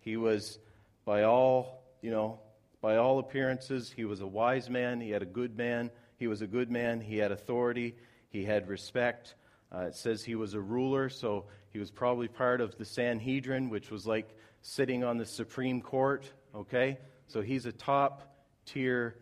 He 0.00 0.16
was, 0.16 0.58
by 1.04 1.24
all, 1.24 1.82
you 2.02 2.10
know, 2.10 2.40
by 2.80 2.96
all 2.96 3.18
appearances, 3.18 3.92
he 3.94 4.04
was 4.04 4.20
a 4.20 4.26
wise 4.26 4.70
man. 4.70 5.00
He 5.00 5.10
had 5.10 5.22
a 5.22 5.26
good 5.26 5.56
man. 5.56 5.90
He 6.16 6.26
was 6.26 6.40
a 6.40 6.46
good 6.46 6.70
man. 6.70 7.00
He 7.00 7.18
had 7.18 7.30
authority. 7.30 7.94
He 8.30 8.44
had 8.44 8.68
respect. 8.68 9.34
Uh, 9.72 9.80
it 9.80 9.94
says 9.94 10.24
he 10.24 10.34
was 10.34 10.54
a 10.54 10.60
ruler, 10.60 11.08
so 11.08 11.44
he 11.72 11.78
was 11.78 11.90
probably 11.90 12.28
part 12.28 12.60
of 12.60 12.76
the 12.78 12.84
Sanhedrin, 12.84 13.68
which 13.68 13.90
was 13.90 14.06
like 14.06 14.28
sitting 14.62 15.04
on 15.04 15.18
the 15.18 15.26
Supreme 15.26 15.80
Court. 15.80 16.24
Okay, 16.54 16.98
so 17.26 17.40
he's 17.40 17.66
a 17.66 17.72
top 17.72 18.36
tier 18.66 19.16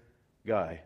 guy. 0.47 0.81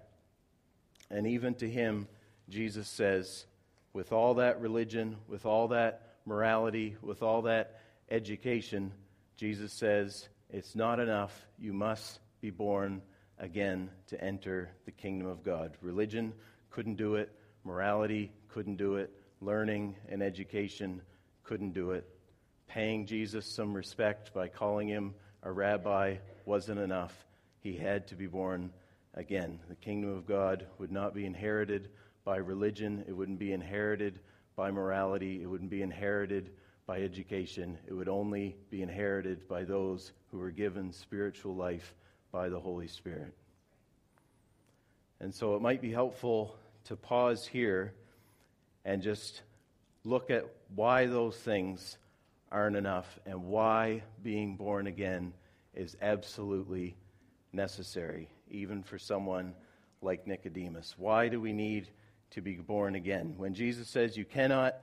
And 1.10 1.26
even 1.26 1.54
to 1.56 1.68
him, 1.68 2.08
Jesus 2.48 2.88
says, 2.88 3.46
with 3.92 4.12
all 4.12 4.34
that 4.34 4.60
religion, 4.60 5.16
with 5.28 5.46
all 5.46 5.68
that 5.68 6.16
morality, 6.24 6.96
with 7.02 7.22
all 7.22 7.42
that 7.42 7.80
education, 8.10 8.92
Jesus 9.36 9.72
says, 9.72 10.28
it's 10.50 10.74
not 10.74 11.00
enough. 11.00 11.46
You 11.58 11.72
must 11.72 12.20
be 12.40 12.50
born 12.50 13.02
again 13.38 13.90
to 14.08 14.22
enter 14.22 14.70
the 14.84 14.90
kingdom 14.90 15.28
of 15.28 15.42
God. 15.42 15.76
Religion 15.80 16.32
couldn't 16.70 16.96
do 16.96 17.16
it, 17.16 17.30
morality 17.64 18.32
couldn't 18.48 18.76
do 18.76 18.96
it, 18.96 19.10
learning 19.40 19.96
and 20.08 20.22
education 20.22 21.02
couldn't 21.44 21.72
do 21.72 21.90
it. 21.92 22.08
Paying 22.72 23.04
Jesus 23.04 23.44
some 23.44 23.74
respect 23.74 24.32
by 24.32 24.48
calling 24.48 24.88
him 24.88 25.12
a 25.42 25.52
rabbi 25.52 26.16
wasn't 26.46 26.80
enough. 26.80 27.26
He 27.60 27.76
had 27.76 28.06
to 28.06 28.14
be 28.14 28.26
born 28.26 28.72
again. 29.12 29.58
The 29.68 29.74
kingdom 29.74 30.16
of 30.16 30.26
God 30.26 30.64
would 30.78 30.90
not 30.90 31.12
be 31.12 31.26
inherited 31.26 31.90
by 32.24 32.36
religion, 32.36 33.04
it 33.06 33.12
wouldn't 33.12 33.38
be 33.38 33.52
inherited 33.52 34.20
by 34.56 34.70
morality, 34.70 35.42
it 35.42 35.46
wouldn't 35.46 35.68
be 35.68 35.82
inherited 35.82 36.48
by 36.86 37.02
education. 37.02 37.76
It 37.86 37.92
would 37.92 38.08
only 38.08 38.56
be 38.70 38.80
inherited 38.80 39.46
by 39.48 39.64
those 39.64 40.12
who 40.30 40.38
were 40.38 40.50
given 40.50 40.94
spiritual 40.94 41.54
life 41.54 41.94
by 42.30 42.48
the 42.48 42.58
Holy 42.58 42.88
Spirit. 42.88 43.34
And 45.20 45.34
so 45.34 45.56
it 45.56 45.60
might 45.60 45.82
be 45.82 45.92
helpful 45.92 46.56
to 46.84 46.96
pause 46.96 47.46
here 47.46 47.92
and 48.86 49.02
just 49.02 49.42
look 50.04 50.30
at 50.30 50.46
why 50.74 51.04
those 51.04 51.36
things 51.36 51.98
aren't 52.52 52.76
enough 52.76 53.18
and 53.26 53.44
why 53.44 54.02
being 54.22 54.56
born 54.56 54.86
again 54.86 55.32
is 55.74 55.96
absolutely 56.02 56.94
necessary 57.52 58.28
even 58.50 58.82
for 58.82 58.98
someone 58.98 59.54
like 60.02 60.26
Nicodemus? 60.26 60.94
Why 60.98 61.28
do 61.28 61.40
we 61.40 61.52
need 61.52 61.88
to 62.30 62.42
be 62.42 62.56
born 62.56 62.94
again? 62.94 63.34
When 63.36 63.54
Jesus 63.54 63.88
says 63.88 64.16
you 64.16 64.24
cannot 64.24 64.76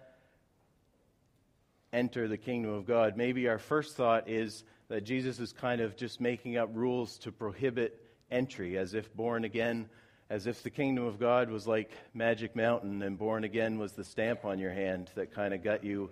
enter 1.94 2.28
the 2.28 2.38
kingdom 2.38 2.74
of 2.74 2.86
God, 2.86 3.16
maybe 3.16 3.48
our 3.48 3.60
first 3.60 3.96
thought 3.96 4.28
is 4.28 4.64
that 4.88 5.04
Jesus 5.04 5.40
is 5.40 5.54
kind 5.54 5.82
of 5.82 5.96
just 5.96 6.20
making 6.20 6.58
up 6.58 6.70
rules 6.74 7.18
to 7.20 7.32
prohibit 7.32 8.02
entry, 8.32 8.78
as 8.78 8.94
if 8.94 9.14
born 9.16 9.44
again, 9.44 9.90
as 10.30 10.48
if 10.48 10.62
the 10.64 10.70
kingdom 10.70 11.06
of 11.06 11.20
God 11.20 11.50
was 11.50 11.68
like 11.68 11.92
Magic 12.14 12.56
Mountain 12.56 13.02
and 13.02 13.18
born 13.18 13.44
again 13.44 13.80
was 13.80 13.94
the 13.94 14.04
stamp 14.04 14.46
on 14.46 14.60
your 14.60 14.72
hand 14.72 15.10
that 15.16 15.34
kind 15.34 15.54
of 15.54 15.64
got 15.64 15.84
you 15.84 16.10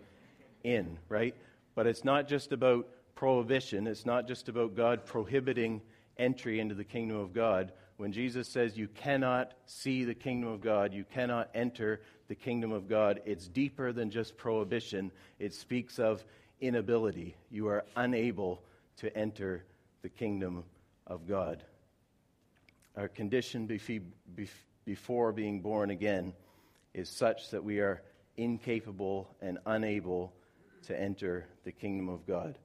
in, 0.64 0.98
right? 1.10 1.36
But 1.78 1.86
it's 1.86 2.04
not 2.04 2.28
just 2.28 2.54
about 2.54 2.88
prohibition, 3.14 3.86
it's 3.86 4.04
not 4.04 4.28
just 4.28 4.50
about 4.50 4.76
God 4.76 5.06
prohibiting 5.06 5.80
entry 6.18 6.60
into 6.60 6.74
the 6.74 6.84
kingdom 6.84 7.18
of 7.18 7.34
God. 7.34 7.72
When 7.98 8.12
Jesus 8.12 8.48
says 8.48 8.76
you 8.76 8.88
cannot 8.88 9.54
see 9.68 10.04
the 10.04 10.16
kingdom 10.16 10.50
of 10.50 10.60
God, 10.60 10.92
you 10.92 11.06
cannot 11.14 11.52
enter 11.54 12.02
the 12.30 12.34
kingdom 12.34 12.72
of 12.72 12.90
God, 12.90 13.22
it's 13.26 13.48
deeper 13.48 13.94
than 13.94 14.10
just 14.10 14.38
prohibition. 14.38 15.12
It 15.38 15.54
speaks 15.54 16.00
of 16.00 16.26
inability. 16.62 17.36
You 17.52 17.68
are 17.68 17.86
unable 17.96 18.64
to 18.98 19.16
enter 19.16 19.64
the 20.02 20.10
kingdom 20.10 20.64
of 21.06 21.28
God. 21.28 21.62
Our 22.96 23.08
condition 23.08 23.68
before 24.84 25.32
being 25.32 25.62
born 25.62 25.92
again 25.92 26.34
is 26.96 27.08
such 27.08 27.52
that 27.52 27.64
we 27.64 27.82
are 27.82 28.02
incapable 28.36 29.30
and 29.42 29.60
unable 29.68 30.34
to 30.88 31.00
enter 31.00 31.46
the 31.64 31.72
kingdom 31.72 32.10
of 32.10 32.26
God. 32.26 32.58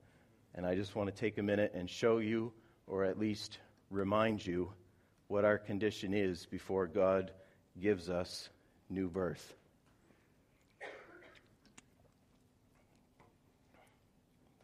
And 0.54 0.64
I 0.64 0.74
just 0.74 0.94
want 0.94 1.14
to 1.14 1.20
take 1.20 1.38
a 1.38 1.42
minute 1.42 1.72
and 1.74 1.88
show 1.88 2.18
you 2.18 2.52
or 2.86 3.04
at 3.04 3.18
least 3.18 3.58
remind 3.90 4.44
you 4.44 4.72
what 5.28 5.44
our 5.44 5.58
condition 5.58 6.14
is 6.14 6.46
before 6.46 6.86
God 6.86 7.32
gives 7.80 8.08
us 8.08 8.48
new 8.88 9.08
birth. 9.08 9.54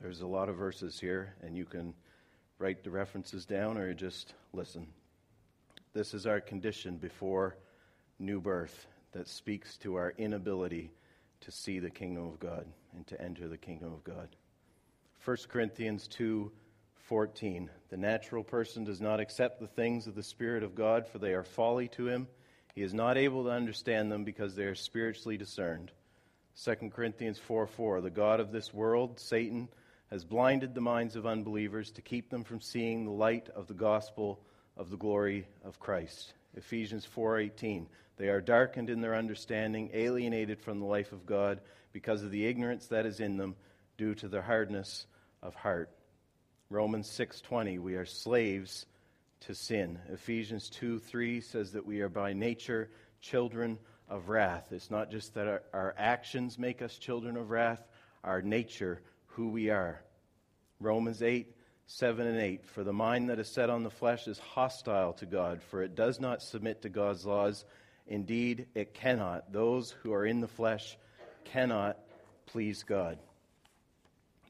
There's 0.00 0.20
a 0.20 0.26
lot 0.26 0.48
of 0.48 0.56
verses 0.56 1.00
here, 1.00 1.34
and 1.42 1.56
you 1.56 1.64
can 1.64 1.92
write 2.60 2.84
the 2.84 2.90
references 2.90 3.44
down 3.44 3.76
or 3.76 3.92
just 3.92 4.34
listen. 4.52 4.86
This 5.94 6.14
is 6.14 6.26
our 6.26 6.40
condition 6.40 6.96
before 6.96 7.56
new 8.20 8.40
birth 8.40 8.86
that 9.12 9.26
speaks 9.26 9.76
to 9.78 9.96
our 9.96 10.14
inability 10.16 10.92
to 11.40 11.50
see 11.50 11.78
the 11.78 11.90
kingdom 11.90 12.26
of 12.26 12.38
God 12.38 12.66
and 12.94 13.06
to 13.06 13.20
enter 13.20 13.48
the 13.48 13.58
kingdom 13.58 13.92
of 13.92 14.04
God. 14.04 14.28
1 15.24 15.36
Corinthians 15.48 16.06
2 16.08 16.50
14. 17.08 17.70
The 17.88 17.96
natural 17.96 18.44
person 18.44 18.84
does 18.84 19.00
not 19.00 19.18
accept 19.18 19.60
the 19.60 19.66
things 19.66 20.06
of 20.06 20.14
the 20.14 20.22
Spirit 20.22 20.62
of 20.62 20.74
God, 20.74 21.06
for 21.08 21.18
they 21.18 21.32
are 21.32 21.42
folly 21.42 21.88
to 21.88 22.06
him. 22.06 22.28
He 22.74 22.82
is 22.82 22.92
not 22.92 23.16
able 23.16 23.44
to 23.44 23.50
understand 23.50 24.12
them 24.12 24.24
because 24.24 24.54
they 24.54 24.64
are 24.64 24.74
spiritually 24.74 25.38
discerned. 25.38 25.90
2 26.62 26.74
Corinthians 26.90 27.38
4 27.38 27.66
4. 27.66 28.00
The 28.02 28.10
God 28.10 28.40
of 28.40 28.52
this 28.52 28.74
world, 28.74 29.18
Satan, 29.20 29.68
has 30.10 30.24
blinded 30.24 30.74
the 30.74 30.80
minds 30.80 31.16
of 31.16 31.26
unbelievers 31.26 31.90
to 31.92 32.02
keep 32.02 32.30
them 32.30 32.44
from 32.44 32.60
seeing 32.60 33.04
the 33.04 33.10
light 33.10 33.48
of 33.54 33.68
the 33.68 33.74
gospel 33.74 34.40
of 34.76 34.90
the 34.90 34.96
glory 34.96 35.46
of 35.64 35.80
Christ. 35.80 36.34
Ephesians 36.54 37.06
4:18 37.06 37.86
They 38.16 38.28
are 38.28 38.40
darkened 38.40 38.90
in 38.90 39.00
their 39.00 39.14
understanding, 39.14 39.90
alienated 39.92 40.60
from 40.60 40.80
the 40.80 40.86
life 40.86 41.12
of 41.12 41.26
God 41.26 41.60
because 41.92 42.22
of 42.22 42.30
the 42.30 42.46
ignorance 42.46 42.86
that 42.88 43.06
is 43.06 43.20
in 43.20 43.36
them 43.36 43.56
due 43.96 44.14
to 44.16 44.28
their 44.28 44.42
hardness 44.42 45.06
of 45.42 45.54
heart. 45.54 45.90
Romans 46.70 47.08
6:20 47.08 47.78
We 47.78 47.94
are 47.94 48.06
slaves 48.06 48.86
to 49.40 49.54
sin. 49.54 49.98
Ephesians 50.08 50.70
2:3 50.70 51.40
says 51.40 51.72
that 51.72 51.86
we 51.86 52.00
are 52.00 52.08
by 52.08 52.32
nature 52.32 52.90
children 53.20 53.78
of 54.08 54.28
wrath. 54.28 54.72
It's 54.72 54.90
not 54.90 55.10
just 55.10 55.34
that 55.34 55.46
our, 55.46 55.62
our 55.72 55.94
actions 55.96 56.58
make 56.58 56.82
us 56.82 56.98
children 56.98 57.36
of 57.36 57.50
wrath, 57.50 57.86
our 58.24 58.42
nature, 58.42 59.02
who 59.26 59.48
we 59.48 59.70
are. 59.70 60.02
Romans 60.80 61.22
8 61.22 61.54
7 61.90 62.26
and 62.26 62.38
8. 62.38 62.66
For 62.66 62.84
the 62.84 62.92
mind 62.92 63.30
that 63.30 63.38
is 63.38 63.48
set 63.48 63.70
on 63.70 63.82
the 63.82 63.90
flesh 63.90 64.28
is 64.28 64.38
hostile 64.38 65.14
to 65.14 65.26
God, 65.26 65.62
for 65.62 65.82
it 65.82 65.94
does 65.94 66.20
not 66.20 66.42
submit 66.42 66.82
to 66.82 66.90
God's 66.90 67.24
laws. 67.24 67.64
Indeed, 68.06 68.66
it 68.74 68.92
cannot. 68.92 69.52
Those 69.52 69.90
who 69.90 70.12
are 70.12 70.26
in 70.26 70.40
the 70.40 70.48
flesh 70.48 70.98
cannot 71.44 71.96
please 72.44 72.82
God. 72.82 73.18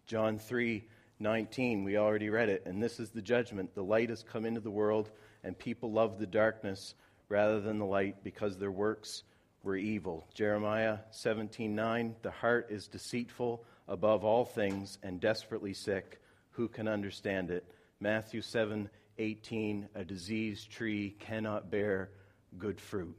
John 0.06 0.38
3 0.38 0.84
19, 1.20 1.82
we 1.82 1.96
already 1.96 2.28
read 2.28 2.48
it, 2.48 2.62
and 2.64 2.80
this 2.80 3.00
is 3.00 3.10
the 3.10 3.22
judgment. 3.22 3.74
The 3.74 3.82
light 3.82 4.08
has 4.10 4.22
come 4.22 4.44
into 4.44 4.60
the 4.60 4.70
world, 4.70 5.10
and 5.42 5.58
people 5.58 5.90
love 5.90 6.18
the 6.18 6.26
darkness 6.26 6.94
rather 7.28 7.60
than 7.60 7.78
the 7.78 7.84
light 7.84 8.22
because 8.22 8.56
their 8.56 8.70
works 8.70 9.22
were 9.62 9.76
evil. 9.76 10.26
Jeremiah 10.34 10.98
17 11.12 11.74
9, 11.74 12.16
the 12.22 12.30
heart 12.32 12.66
is 12.70 12.88
deceitful 12.88 13.64
above 13.86 14.24
all 14.24 14.44
things 14.44 14.98
and 15.04 15.20
desperately 15.20 15.72
sick 15.72 16.20
who 16.58 16.66
can 16.66 16.88
understand 16.88 17.52
it? 17.52 17.64
Matthew 18.00 18.42
7 18.42 18.90
18, 19.16 19.88
a 19.94 20.04
diseased 20.04 20.68
tree 20.68 21.14
cannot 21.20 21.70
bear 21.70 22.10
good 22.58 22.80
fruit. 22.80 23.16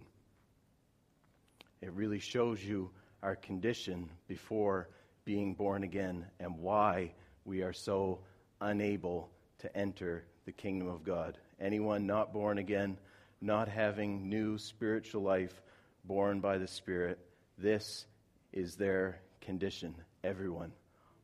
It 1.81 1.93
really 1.93 2.19
shows 2.19 2.61
you 2.61 2.89
our 3.23 3.37
condition 3.37 4.09
before 4.27 4.89
being 5.23 5.53
born 5.53 5.83
again 5.83 6.25
and 6.41 6.59
why 6.59 7.13
we 7.45 7.61
are 7.61 7.71
so 7.71 8.19
unable 8.59 9.29
to 9.59 9.73
enter 9.75 10.25
the 10.45 10.51
kingdom 10.51 10.89
of 10.89 11.05
God. 11.05 11.37
Anyone 11.61 12.05
not 12.05 12.33
born 12.33 12.57
again, 12.57 12.97
not 13.39 13.69
having 13.69 14.27
new 14.27 14.57
spiritual 14.57 15.21
life, 15.21 15.61
born 16.03 16.41
by 16.41 16.57
the 16.57 16.67
Spirit, 16.67 17.19
this 17.57 18.05
is 18.51 18.75
their 18.75 19.21
condition. 19.39 19.95
Everyone, 20.25 20.73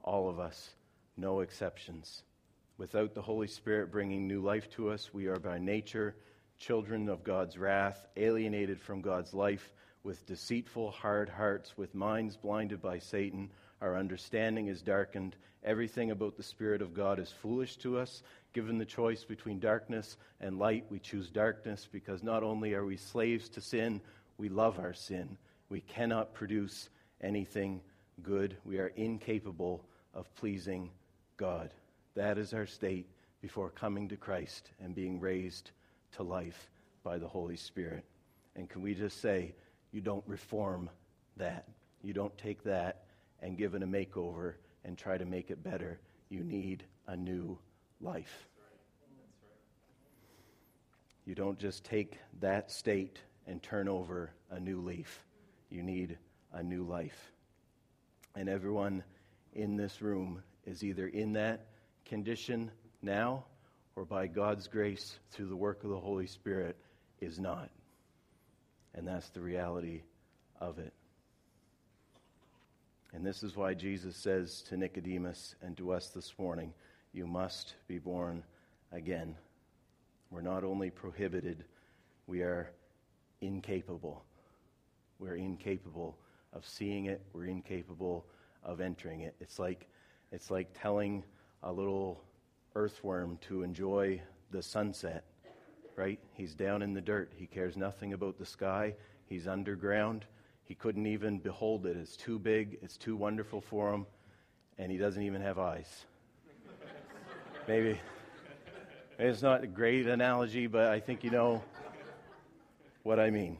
all 0.01 0.29
of 0.29 0.39
us 0.39 0.75
no 1.17 1.41
exceptions. 1.41 2.23
Without 2.77 3.13
the 3.13 3.21
Holy 3.21 3.47
Spirit 3.47 3.91
bringing 3.91 4.27
new 4.27 4.41
life 4.41 4.69
to 4.71 4.89
us, 4.89 5.13
we 5.13 5.27
are 5.27 5.39
by 5.39 5.57
nature 5.57 6.15
children 6.57 7.09
of 7.09 7.23
God's 7.23 7.57
wrath, 7.57 8.07
alienated 8.17 8.79
from 8.79 9.01
God's 9.01 9.33
life, 9.33 9.71
with 10.03 10.25
deceitful, 10.25 10.91
hard 10.91 11.29
hearts, 11.29 11.77
with 11.77 11.95
minds 11.95 12.37
blinded 12.37 12.81
by 12.81 12.99
Satan. 12.99 13.49
Our 13.81 13.97
understanding 13.97 14.67
is 14.67 14.81
darkened. 14.81 15.35
Everything 15.63 16.11
about 16.11 16.37
the 16.37 16.43
Spirit 16.43 16.81
of 16.81 16.93
God 16.93 17.19
is 17.19 17.31
foolish 17.31 17.77
to 17.77 17.97
us. 17.97 18.21
Given 18.53 18.77
the 18.77 18.85
choice 18.85 19.23
between 19.23 19.59
darkness 19.59 20.17
and 20.39 20.59
light, 20.59 20.85
we 20.89 20.99
choose 20.99 21.29
darkness 21.29 21.87
because 21.91 22.23
not 22.23 22.43
only 22.43 22.73
are 22.73 22.85
we 22.85 22.97
slaves 22.97 23.49
to 23.49 23.61
sin, 23.61 23.99
we 24.37 24.47
love 24.47 24.79
our 24.79 24.93
sin. 24.93 25.37
We 25.69 25.81
cannot 25.81 26.33
produce 26.33 26.89
anything 27.21 27.81
good. 28.21 28.57
We 28.63 28.77
are 28.77 28.93
incapable 28.95 29.83
of 30.13 30.33
pleasing 30.35 30.91
God. 31.37 31.73
That 32.15 32.37
is 32.37 32.53
our 32.53 32.65
state 32.65 33.07
before 33.41 33.69
coming 33.69 34.07
to 34.09 34.17
Christ 34.17 34.71
and 34.81 34.95
being 34.95 35.19
raised 35.19 35.71
to 36.13 36.23
life 36.23 36.69
by 37.03 37.17
the 37.17 37.27
Holy 37.27 37.57
Spirit. 37.57 38.05
And 38.55 38.69
can 38.69 38.81
we 38.81 38.93
just 38.93 39.21
say, 39.21 39.53
you 39.91 40.01
don't 40.01 40.23
reform 40.27 40.89
that? 41.37 41.67
You 42.01 42.13
don't 42.13 42.37
take 42.37 42.63
that 42.63 43.03
and 43.41 43.57
give 43.57 43.75
it 43.75 43.83
a 43.83 43.87
makeover 43.87 44.53
and 44.83 44.97
try 44.97 45.17
to 45.17 45.25
make 45.25 45.51
it 45.51 45.63
better. 45.63 45.99
You 46.29 46.43
need 46.43 46.83
a 47.07 47.15
new 47.15 47.57
life. 48.01 48.47
You 51.25 51.35
don't 51.35 51.57
just 51.57 51.83
take 51.83 52.19
that 52.39 52.71
state 52.71 53.19
and 53.47 53.61
turn 53.61 53.87
over 53.87 54.31
a 54.51 54.59
new 54.59 54.81
leaf. 54.81 55.23
You 55.69 55.83
need 55.83 56.17
a 56.53 56.63
new 56.63 56.83
life. 56.83 57.31
And 58.35 58.47
everyone 58.47 59.03
in 59.53 59.75
this 59.75 60.01
room 60.01 60.43
is 60.65 60.83
either 60.83 61.07
in 61.07 61.33
that 61.33 61.67
condition 62.05 62.71
now 63.01 63.43
or 63.95 64.05
by 64.05 64.27
God's 64.27 64.67
grace 64.67 65.19
through 65.31 65.47
the 65.47 65.55
work 65.55 65.83
of 65.83 65.89
the 65.89 65.99
Holy 65.99 66.27
Spirit 66.27 66.75
is 67.21 67.39
not. 67.39 67.69
And 68.93 69.07
that's 69.07 69.29
the 69.29 69.41
reality 69.41 70.01
of 70.59 70.79
it. 70.79 70.93
And 73.13 73.25
this 73.25 73.43
is 73.43 73.55
why 73.55 73.73
Jesus 73.73 74.15
says 74.15 74.61
to 74.63 74.75
Nicodemus 74.75 75.55
and 75.61 75.77
to 75.77 75.91
us 75.91 76.09
this 76.09 76.33
morning, 76.37 76.73
You 77.13 77.25
must 77.25 77.75
be 77.87 77.97
born 77.97 78.43
again. 78.91 79.35
We're 80.29 80.41
not 80.41 80.65
only 80.65 80.89
prohibited, 80.89 81.63
we 82.27 82.41
are 82.41 82.71
incapable. 83.39 84.25
We're 85.19 85.35
incapable 85.35 86.17
of 86.51 86.65
seeing 86.65 87.05
it, 87.05 87.21
we're 87.31 87.45
incapable 87.45 88.25
of 88.63 88.81
entering 88.81 89.21
it. 89.21 89.35
It's 89.39 89.59
like 89.59 89.87
it's 90.35 90.51
like 90.51 90.67
telling 90.77 91.23
a 91.63 91.71
little 91.71 92.21
earthworm 92.75 93.39
to 93.47 93.63
enjoy 93.63 94.21
the 94.51 94.61
sunset, 94.61 95.23
right? 95.95 96.19
He's 96.33 96.53
down 96.53 96.81
in 96.81 96.93
the 96.93 96.99
dirt. 96.99 97.31
He 97.37 97.47
cares 97.47 97.77
nothing 97.77 98.11
about 98.11 98.37
the 98.37 98.45
sky. 98.45 98.95
He's 99.27 99.47
underground. 99.47 100.25
He 100.65 100.75
couldn't 100.75 101.05
even 101.05 101.39
behold 101.39 101.85
it. 101.85 101.95
It's 101.95 102.17
too 102.17 102.37
big, 102.37 102.79
it's 102.81 102.97
too 102.97 103.15
wonderful 103.15 103.61
for 103.61 103.93
him, 103.93 104.05
and 104.77 104.91
he 104.91 104.97
doesn't 104.97 105.23
even 105.23 105.39
have 105.39 105.57
eyes. 105.57 106.05
Maybe 107.67 107.97
it's 109.17 109.41
not 109.41 109.63
a 109.63 109.67
great 109.67 110.05
analogy, 110.05 110.67
but 110.67 110.89
I 110.89 110.99
think 110.99 111.23
you 111.23 111.31
know 111.31 111.63
what 113.03 113.21
I 113.21 113.29
mean. 113.29 113.57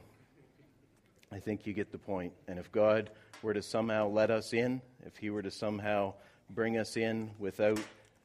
I 1.32 1.38
think 1.38 1.66
you 1.66 1.72
get 1.72 1.90
the 1.90 1.98
point. 1.98 2.34
And 2.48 2.58
if 2.58 2.70
God 2.70 3.08
were 3.40 3.54
to 3.54 3.62
somehow 3.62 4.08
let 4.08 4.30
us 4.30 4.52
in, 4.52 4.82
if 5.06 5.16
He 5.16 5.30
were 5.30 5.42
to 5.42 5.50
somehow 5.50 6.12
bring 6.50 6.78
us 6.78 6.96
in 6.96 7.30
without 7.38 7.80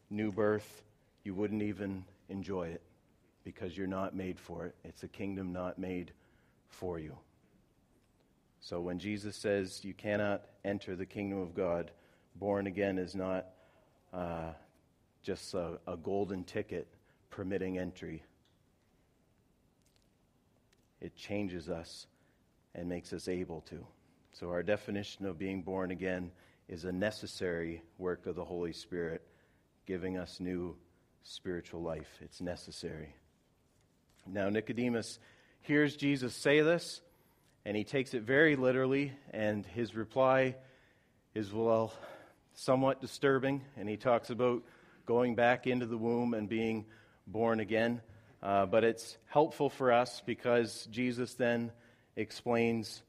new 0.09 0.31
birth, 0.31 0.83
you 1.23 1.33
wouldn't 1.33 1.61
even 1.61 2.03
enjoy 2.29 2.67
it 2.67 2.81
because 3.43 3.77
you're 3.77 3.87
not 3.87 4.15
made 4.15 4.39
for 4.39 4.65
it. 4.65 4.75
It's 4.83 5.03
a 5.03 5.07
kingdom 5.07 5.51
not 5.51 5.79
made 5.79 6.11
for 6.69 6.99
you. 6.99 7.17
So 8.59 8.79
when 8.79 8.99
Jesus 8.99 9.35
says 9.35 9.83
you 9.83 9.93
cannot 9.93 10.43
enter 10.63 10.95
the 10.95 11.05
kingdom 11.05 11.39
of 11.39 11.55
God, 11.55 11.91
born 12.35 12.67
again 12.67 12.97
is 12.97 13.15
not 13.15 13.47
uh, 14.13 14.51
just 15.23 15.53
a, 15.53 15.79
a 15.87 15.97
golden 15.97 16.43
ticket 16.43 16.87
permitting 17.29 17.79
entry. 17.79 18.23
It 20.99 21.15
changes 21.15 21.69
us 21.69 22.05
and 22.75 22.87
makes 22.87 23.13
us 23.13 23.27
able 23.27 23.61
to. 23.61 23.85
So, 24.33 24.49
our 24.49 24.63
definition 24.63 25.25
of 25.25 25.37
being 25.37 25.61
born 25.61 25.91
again 25.91 26.31
is 26.71 26.85
a 26.85 26.91
necessary 26.91 27.83
work 27.97 28.25
of 28.25 28.35
the 28.35 28.45
Holy 28.45 28.71
Spirit, 28.71 29.21
giving 29.85 30.17
us 30.17 30.39
new 30.39 30.73
spiritual 31.21 31.81
life. 31.81 32.07
It's 32.21 32.39
necessary. 32.39 33.13
Now, 34.25 34.47
Nicodemus 34.47 35.19
hears 35.59 35.97
Jesus 35.97 36.33
say 36.33 36.61
this, 36.61 37.01
and 37.65 37.75
he 37.75 37.83
takes 37.83 38.13
it 38.13 38.23
very 38.23 38.55
literally, 38.55 39.11
and 39.31 39.65
his 39.65 39.95
reply 39.95 40.55
is, 41.35 41.51
well, 41.51 41.91
somewhat 42.53 43.01
disturbing, 43.01 43.63
and 43.75 43.89
he 43.89 43.97
talks 43.97 44.29
about 44.29 44.63
going 45.05 45.35
back 45.35 45.67
into 45.67 45.85
the 45.85 45.97
womb 45.97 46.33
and 46.33 46.47
being 46.47 46.85
born 47.27 47.59
again. 47.59 48.01
Uh, 48.41 48.65
but 48.65 48.85
it's 48.85 49.17
helpful 49.27 49.69
for 49.69 49.91
us 49.91 50.21
because 50.25 50.87
Jesus 50.89 51.33
then 51.33 51.69
explains 52.15 53.03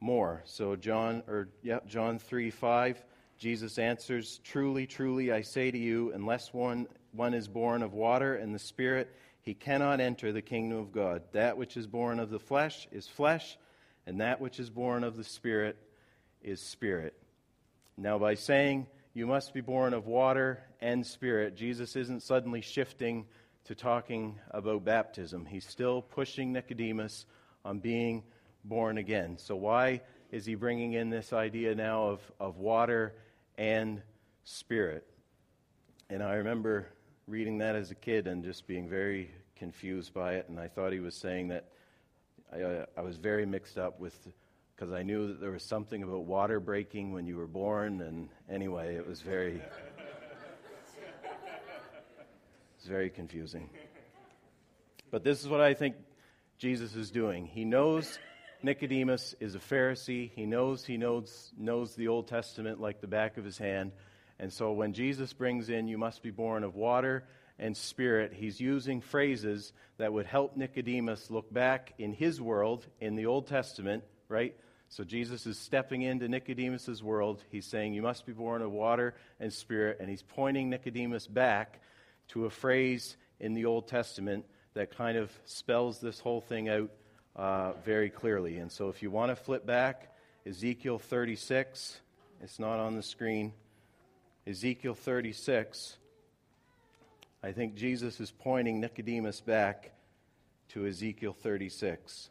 more. 0.00 0.42
So 0.44 0.76
John 0.76 1.22
or 1.26 1.48
yeah, 1.62 1.80
John 1.86 2.18
3 2.18 2.50
5, 2.50 3.04
Jesus 3.38 3.78
answers, 3.78 4.40
Truly, 4.44 4.86
truly, 4.86 5.32
I 5.32 5.42
say 5.42 5.70
to 5.70 5.78
you, 5.78 6.12
unless 6.12 6.52
one, 6.52 6.86
one 7.12 7.34
is 7.34 7.48
born 7.48 7.82
of 7.82 7.92
water 7.92 8.36
and 8.36 8.54
the 8.54 8.58
Spirit, 8.58 9.14
he 9.42 9.54
cannot 9.54 10.00
enter 10.00 10.32
the 10.32 10.42
kingdom 10.42 10.78
of 10.78 10.92
God. 10.92 11.22
That 11.32 11.56
which 11.56 11.76
is 11.76 11.86
born 11.86 12.18
of 12.18 12.30
the 12.30 12.38
flesh 12.38 12.88
is 12.90 13.06
flesh, 13.06 13.58
and 14.06 14.20
that 14.20 14.40
which 14.40 14.58
is 14.58 14.70
born 14.70 15.04
of 15.04 15.16
the 15.16 15.24
Spirit 15.24 15.76
is 16.42 16.60
spirit. 16.60 17.14
Now, 17.96 18.18
by 18.18 18.34
saying 18.34 18.86
you 19.14 19.26
must 19.26 19.54
be 19.54 19.60
born 19.60 19.94
of 19.94 20.06
water 20.06 20.62
and 20.80 21.06
spirit, 21.06 21.56
Jesus 21.56 21.96
isn't 21.96 22.22
suddenly 22.22 22.60
shifting 22.60 23.26
to 23.64 23.74
talking 23.74 24.38
about 24.50 24.84
baptism. 24.84 25.46
He's 25.46 25.66
still 25.66 26.02
pushing 26.02 26.52
Nicodemus 26.52 27.26
on 27.64 27.80
being 27.80 28.22
born 28.68 28.98
again. 28.98 29.38
So, 29.38 29.56
why 29.56 30.02
is 30.30 30.44
he 30.44 30.54
bringing 30.54 30.92
in 30.94 31.10
this 31.10 31.32
idea 31.32 31.74
now 31.74 32.08
of, 32.08 32.20
of 32.40 32.58
water 32.58 33.14
and 33.56 34.02
spirit? 34.44 35.06
And 36.10 36.22
I 36.22 36.34
remember 36.34 36.88
reading 37.26 37.58
that 37.58 37.74
as 37.74 37.90
a 37.90 37.94
kid 37.94 38.26
and 38.26 38.44
just 38.44 38.66
being 38.66 38.88
very 38.88 39.30
confused 39.56 40.14
by 40.14 40.34
it. 40.34 40.48
And 40.48 40.60
I 40.60 40.68
thought 40.68 40.92
he 40.92 41.00
was 41.00 41.14
saying 41.14 41.48
that 41.48 41.64
I, 42.52 42.84
I 42.96 43.00
was 43.00 43.16
very 43.16 43.46
mixed 43.46 43.78
up 43.78 43.98
with, 43.98 44.16
because 44.74 44.92
I 44.92 45.02
knew 45.02 45.26
that 45.28 45.40
there 45.40 45.50
was 45.50 45.64
something 45.64 46.02
about 46.02 46.24
water 46.24 46.60
breaking 46.60 47.12
when 47.12 47.26
you 47.26 47.36
were 47.36 47.46
born. 47.46 48.00
And 48.02 48.28
anyway, 48.48 48.94
it 48.94 49.06
was 49.06 49.20
very, 49.22 49.54
it 49.56 49.62
was 52.78 52.86
very 52.86 53.10
confusing. 53.10 53.68
But 55.10 55.24
this 55.24 55.42
is 55.42 55.48
what 55.48 55.60
I 55.60 55.74
think 55.74 55.96
Jesus 56.58 56.94
is 56.94 57.10
doing. 57.10 57.46
He 57.46 57.64
knows 57.64 58.18
Nicodemus 58.62 59.34
is 59.40 59.54
a 59.54 59.58
Pharisee. 59.58 60.30
He 60.34 60.46
knows 60.46 60.84
he 60.84 60.96
knows, 60.96 61.52
knows 61.56 61.94
the 61.94 62.08
Old 62.08 62.28
Testament 62.28 62.80
like 62.80 63.00
the 63.00 63.06
back 63.06 63.36
of 63.36 63.44
his 63.44 63.58
hand. 63.58 63.92
And 64.38 64.52
so 64.52 64.72
when 64.72 64.92
Jesus 64.92 65.32
brings 65.32 65.68
in, 65.68 65.88
you 65.88 65.98
must 65.98 66.22
be 66.22 66.30
born 66.30 66.64
of 66.64 66.74
water 66.74 67.24
and 67.58 67.76
spirit, 67.76 68.34
he's 68.34 68.60
using 68.60 69.00
phrases 69.00 69.72
that 69.96 70.12
would 70.12 70.26
help 70.26 70.56
Nicodemus 70.56 71.30
look 71.30 71.50
back 71.52 71.94
in 71.98 72.12
his 72.12 72.40
world 72.40 72.86
in 73.00 73.16
the 73.16 73.26
Old 73.26 73.46
Testament, 73.46 74.04
right? 74.28 74.54
So 74.88 75.04
Jesus 75.04 75.46
is 75.46 75.58
stepping 75.58 76.02
into 76.02 76.28
Nicodemus's 76.28 77.02
world. 77.02 77.42
He's 77.50 77.66
saying, 77.66 77.94
You 77.94 78.02
must 78.02 78.26
be 78.26 78.32
born 78.32 78.62
of 78.62 78.72
water 78.72 79.14
and 79.40 79.52
spirit. 79.52 79.98
And 80.00 80.08
he's 80.08 80.22
pointing 80.22 80.70
Nicodemus 80.70 81.26
back 81.26 81.80
to 82.28 82.44
a 82.44 82.50
phrase 82.50 83.16
in 83.40 83.54
the 83.54 83.64
Old 83.64 83.88
Testament 83.88 84.44
that 84.74 84.94
kind 84.94 85.16
of 85.16 85.32
spells 85.44 86.00
this 86.00 86.20
whole 86.20 86.40
thing 86.40 86.68
out 86.68 86.90
uh, 87.36 87.72
very 87.84 88.10
clearly. 88.10 88.56
And 88.56 88.72
so 88.72 88.88
if 88.88 89.02
you 89.02 89.10
want 89.10 89.30
to 89.30 89.36
flip 89.36 89.66
back, 89.66 90.14
Ezekiel 90.46 90.98
36, 90.98 92.00
it's 92.42 92.58
not 92.58 92.80
on 92.80 92.96
the 92.96 93.02
screen. 93.02 93.52
Ezekiel 94.46 94.94
36. 94.94 95.96
I 97.42 97.52
think 97.52 97.74
Jesus 97.74 98.20
is 98.20 98.30
pointing 98.30 98.80
Nicodemus 98.80 99.40
back 99.40 99.92
to 100.70 100.86
Ezekiel 100.86 101.32
36. 101.32 102.30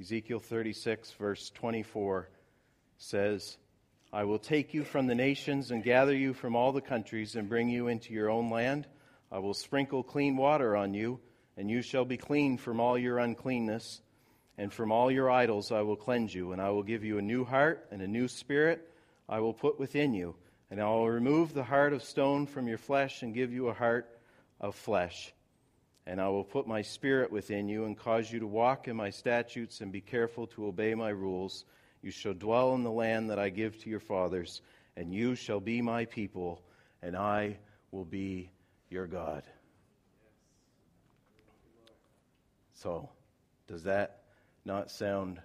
Ezekiel 0.00 0.38
36, 0.38 1.12
verse 1.12 1.50
24 1.50 2.28
says, 2.98 3.56
I 4.12 4.24
will 4.24 4.38
take 4.38 4.72
you 4.72 4.84
from 4.84 5.06
the 5.06 5.14
nations 5.14 5.70
and 5.70 5.82
gather 5.82 6.14
you 6.14 6.34
from 6.34 6.54
all 6.54 6.72
the 6.72 6.80
countries 6.80 7.34
and 7.34 7.48
bring 7.48 7.68
you 7.68 7.88
into 7.88 8.12
your 8.12 8.30
own 8.30 8.48
land. 8.48 8.86
I 9.30 9.38
will 9.38 9.54
sprinkle 9.54 10.02
clean 10.02 10.36
water 10.36 10.76
on 10.76 10.94
you, 10.94 11.20
and 11.58 11.70
you 11.70 11.82
shall 11.82 12.06
be 12.06 12.16
clean 12.16 12.56
from 12.56 12.80
all 12.80 12.96
your 12.96 13.18
uncleanness. 13.18 14.00
And 14.56 14.72
from 14.72 14.90
all 14.90 15.10
your 15.10 15.30
idols 15.30 15.70
I 15.70 15.82
will 15.82 15.94
cleanse 15.94 16.34
you, 16.34 16.50
and 16.52 16.60
I 16.60 16.70
will 16.70 16.82
give 16.82 17.04
you 17.04 17.18
a 17.18 17.22
new 17.22 17.44
heart 17.44 17.86
and 17.92 18.02
a 18.02 18.08
new 18.08 18.26
spirit 18.26 18.90
I 19.28 19.38
will 19.40 19.52
put 19.52 19.78
within 19.78 20.14
you 20.14 20.34
and 20.70 20.80
I 20.80 20.84
will 20.84 21.08
remove 21.08 21.54
the 21.54 21.64
heart 21.64 21.92
of 21.92 22.02
stone 22.02 22.46
from 22.46 22.68
your 22.68 22.78
flesh 22.78 23.22
and 23.22 23.34
give 23.34 23.52
you 23.52 23.68
a 23.68 23.74
heart 23.74 24.08
of 24.60 24.74
flesh. 24.74 25.32
And 26.06 26.20
I 26.20 26.28
will 26.28 26.44
put 26.44 26.66
my 26.66 26.82
spirit 26.82 27.30
within 27.30 27.68
you 27.68 27.84
and 27.84 27.96
cause 27.96 28.30
you 28.30 28.40
to 28.40 28.46
walk 28.46 28.88
in 28.88 28.96
my 28.96 29.10
statutes 29.10 29.80
and 29.80 29.92
be 29.92 30.00
careful 30.00 30.46
to 30.48 30.66
obey 30.66 30.94
my 30.94 31.10
rules. 31.10 31.64
You 32.02 32.10
shall 32.10 32.34
dwell 32.34 32.74
in 32.74 32.82
the 32.82 32.90
land 32.90 33.30
that 33.30 33.38
I 33.38 33.48
give 33.48 33.78
to 33.82 33.90
your 33.90 34.00
fathers, 34.00 34.62
and 34.96 35.12
you 35.12 35.34
shall 35.34 35.60
be 35.60 35.82
my 35.82 36.04
people, 36.04 36.62
and 37.02 37.16
I 37.16 37.58
will 37.90 38.04
be 38.04 38.50
your 38.90 39.06
God. 39.06 39.42
So, 42.82 43.10
does 43.66 43.82
that 43.84 44.22
not 44.64 44.90
sound 44.90 45.40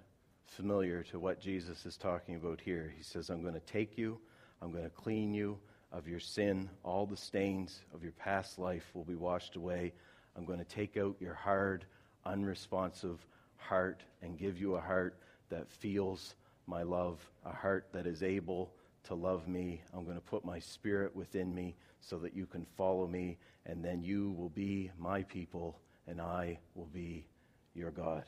familiar 0.46 1.04
to 1.04 1.20
what 1.20 1.40
Jesus 1.40 1.86
is 1.86 1.98
talking 1.98 2.36
about 2.36 2.62
here? 2.62 2.94
He 2.96 3.04
says, 3.04 3.30
I'm 3.30 3.42
going 3.42 3.56
to 3.56 3.60
take 3.60 3.98
you 3.98 4.20
I'm 4.64 4.72
going 4.72 4.86
to 4.86 4.90
clean 4.90 5.34
you 5.34 5.60
of 5.92 6.08
your 6.08 6.22
sin. 6.22 6.70
All 6.86 7.06
the 7.06 7.18
stains 7.18 7.82
of 7.94 8.02
your 8.02 8.14
past 8.14 8.58
life 8.58 8.90
will 8.94 9.04
be 9.04 9.16
washed 9.16 9.58
away. 9.58 9.92
I'm 10.38 10.46
going 10.46 10.60
to 10.60 10.66
take 10.66 10.96
out 10.96 11.18
your 11.20 11.34
hard, 11.34 11.86
unresponsive 12.26 13.28
heart 13.58 14.04
and 14.22 14.38
give 14.38 14.62
you 14.62 14.76
a 14.76 14.82
heart 14.82 15.20
that 15.50 15.70
feels 15.70 16.36
my 16.66 16.82
love, 16.82 17.20
a 17.46 17.52
heart 17.52 17.90
that 17.92 18.08
is 18.08 18.24
able 18.24 18.72
to 19.04 19.16
love 19.16 19.50
me. 19.50 19.82
I'm 19.94 20.06
going 20.06 20.16
to 20.16 20.22
put 20.22 20.46
my 20.46 20.60
spirit 20.60 21.14
within 21.14 21.54
me 21.54 21.76
so 22.00 22.18
that 22.20 22.34
you 22.34 22.46
can 22.46 22.66
follow 22.78 23.06
me, 23.06 23.38
and 23.66 23.84
then 23.84 24.02
you 24.02 24.32
will 24.38 24.50
be 24.50 24.92
my 24.98 25.24
people, 25.24 25.78
and 26.08 26.22
I 26.22 26.60
will 26.76 26.90
be 26.94 27.26
your 27.74 27.92
God. 27.92 28.24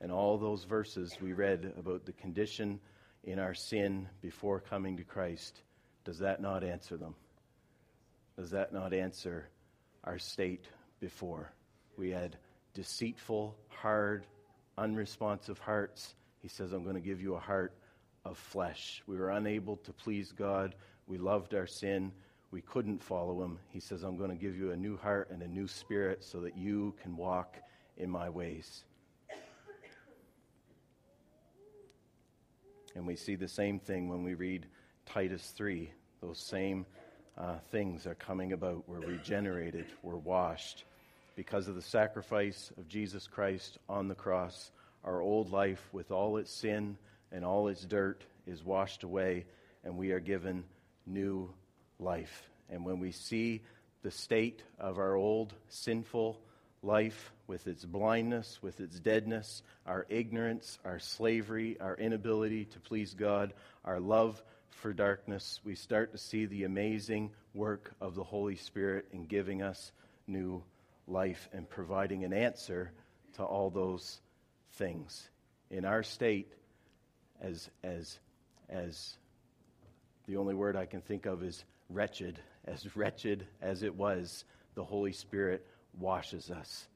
And 0.00 0.10
all 0.10 0.38
those 0.38 0.64
verses 0.64 1.16
we 1.20 1.32
read 1.32 1.72
about 1.78 2.04
the 2.04 2.12
condition 2.12 2.80
in 3.24 3.38
our 3.38 3.54
sin 3.54 4.08
before 4.20 4.60
coming 4.60 4.96
to 4.96 5.04
Christ, 5.04 5.62
does 6.04 6.18
that 6.18 6.40
not 6.42 6.64
answer 6.64 6.96
them? 6.96 7.14
Does 8.36 8.50
that 8.50 8.72
not 8.72 8.92
answer 8.92 9.48
our 10.04 10.18
state 10.18 10.66
before? 11.00 11.52
We 11.96 12.10
had 12.10 12.36
deceitful, 12.74 13.56
hard, 13.68 14.26
unresponsive 14.78 15.58
hearts. 15.58 16.14
He 16.40 16.48
says, 16.48 16.72
I'm 16.72 16.82
going 16.82 16.96
to 16.96 17.00
give 17.00 17.20
you 17.20 17.34
a 17.34 17.40
heart 17.40 17.74
of 18.24 18.38
flesh. 18.38 19.02
We 19.06 19.16
were 19.16 19.30
unable 19.30 19.76
to 19.78 19.92
please 19.92 20.32
God. 20.32 20.74
We 21.06 21.18
loved 21.18 21.54
our 21.54 21.66
sin. 21.66 22.12
We 22.52 22.60
couldn't 22.60 23.02
follow 23.02 23.42
him. 23.42 23.58
He 23.70 23.80
says, 23.80 24.02
I'm 24.02 24.18
going 24.18 24.28
to 24.28 24.36
give 24.36 24.56
you 24.56 24.72
a 24.72 24.76
new 24.76 24.98
heart 24.98 25.30
and 25.30 25.42
a 25.42 25.48
new 25.48 25.66
spirit 25.66 26.22
so 26.22 26.38
that 26.40 26.54
you 26.54 26.94
can 27.02 27.16
walk 27.16 27.56
in 27.96 28.10
my 28.10 28.28
ways. 28.28 28.84
And 32.94 33.06
we 33.06 33.16
see 33.16 33.36
the 33.36 33.48
same 33.48 33.78
thing 33.78 34.10
when 34.10 34.22
we 34.22 34.34
read 34.34 34.66
Titus 35.06 35.54
3. 35.56 35.90
Those 36.20 36.38
same 36.38 36.84
uh, 37.38 37.56
things 37.70 38.06
are 38.06 38.14
coming 38.14 38.52
about. 38.52 38.86
We're 38.86 39.00
regenerated, 39.00 39.86
we're 40.02 40.16
washed. 40.16 40.84
Because 41.34 41.68
of 41.68 41.74
the 41.74 41.80
sacrifice 41.80 42.70
of 42.76 42.86
Jesus 42.86 43.26
Christ 43.26 43.78
on 43.88 44.08
the 44.08 44.14
cross, 44.14 44.72
our 45.04 45.22
old 45.22 45.50
life, 45.50 45.88
with 45.92 46.10
all 46.10 46.36
its 46.36 46.52
sin 46.52 46.98
and 47.32 47.46
all 47.46 47.68
its 47.68 47.86
dirt, 47.86 48.24
is 48.46 48.62
washed 48.62 49.04
away, 49.04 49.46
and 49.84 49.96
we 49.96 50.12
are 50.12 50.20
given 50.20 50.64
new 51.06 51.48
life. 52.02 52.50
And 52.70 52.84
when 52.84 53.00
we 53.00 53.12
see 53.12 53.62
the 54.02 54.10
state 54.10 54.62
of 54.78 54.98
our 54.98 55.14
old 55.14 55.54
sinful 55.68 56.40
life 56.82 57.32
with 57.46 57.66
its 57.66 57.84
blindness, 57.84 58.58
with 58.62 58.80
its 58.80 58.98
deadness, 58.98 59.62
our 59.86 60.06
ignorance, 60.08 60.78
our 60.84 60.98
slavery, 60.98 61.76
our 61.80 61.96
inability 61.96 62.64
to 62.66 62.80
please 62.80 63.14
God, 63.14 63.52
our 63.84 64.00
love 64.00 64.42
for 64.70 64.92
darkness, 64.92 65.60
we 65.64 65.74
start 65.74 66.12
to 66.12 66.18
see 66.18 66.46
the 66.46 66.64
amazing 66.64 67.30
work 67.54 67.92
of 68.00 68.14
the 68.14 68.24
Holy 68.24 68.56
Spirit 68.56 69.06
in 69.12 69.26
giving 69.26 69.62
us 69.62 69.92
new 70.26 70.62
life 71.06 71.48
and 71.52 71.68
providing 71.68 72.24
an 72.24 72.32
answer 72.32 72.90
to 73.36 73.44
all 73.44 73.70
those 73.70 74.20
things. 74.72 75.28
In 75.70 75.84
our 75.84 76.02
state, 76.02 76.52
as, 77.40 77.68
as, 77.82 78.18
as 78.68 79.16
the 80.26 80.36
only 80.36 80.54
word 80.54 80.76
I 80.76 80.86
can 80.86 81.00
think 81.00 81.26
of 81.26 81.42
is 81.42 81.64
wretched, 81.94 82.38
as 82.64 82.96
wretched 82.96 83.46
as 83.60 83.82
it 83.82 83.94
was, 83.94 84.44
the 84.74 84.84
Holy 84.84 85.12
Spirit 85.12 85.66
washes 85.98 86.50
us. 86.50 86.86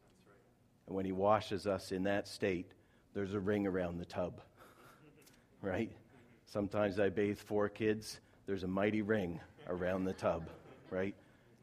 And 0.86 0.96
when 0.96 1.04
He 1.04 1.12
washes 1.12 1.66
us 1.66 1.92
in 1.92 2.04
that 2.04 2.28
state, 2.28 2.70
there's 3.14 3.34
a 3.34 3.40
ring 3.40 3.66
around 3.66 3.98
the 3.98 4.04
tub, 4.04 4.40
right? 5.62 5.90
Sometimes 6.46 7.00
I 7.00 7.08
bathe 7.08 7.38
four 7.38 7.68
kids, 7.68 8.20
there's 8.46 8.62
a 8.62 8.68
mighty 8.68 9.02
ring 9.02 9.40
around 9.68 10.04
the 10.04 10.12
tub, 10.12 10.48
right? 10.90 11.14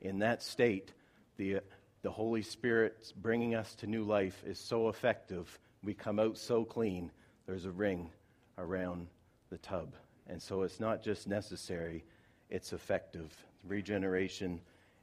In 0.02 0.20
that 0.20 0.44
state, 0.44 0.92
the, 1.38 1.62
the 2.02 2.12
Holy 2.12 2.42
Spirit 2.42 3.14
bringing 3.22 3.56
us 3.56 3.76
to 3.76 3.88
new 3.88 4.04
life 4.04 4.44
is 4.46 4.60
so 4.60 4.90
effective. 4.90 5.58
We 5.84 5.94
come 5.94 6.20
out 6.20 6.38
so 6.38 6.66
clean, 6.66 7.12
there's 7.46 7.66
a 7.66 7.72
ring 7.72 8.10
around 8.58 9.08
the 9.50 9.58
tub. 9.58 9.94
And 10.28 10.42
so 10.42 10.64
it's 10.64 10.80
not 10.80 11.02
just 11.02 11.28
necessary, 11.28 12.04
it's 12.50 12.74
effective. 12.74 13.32
Regeneration 13.68 14.60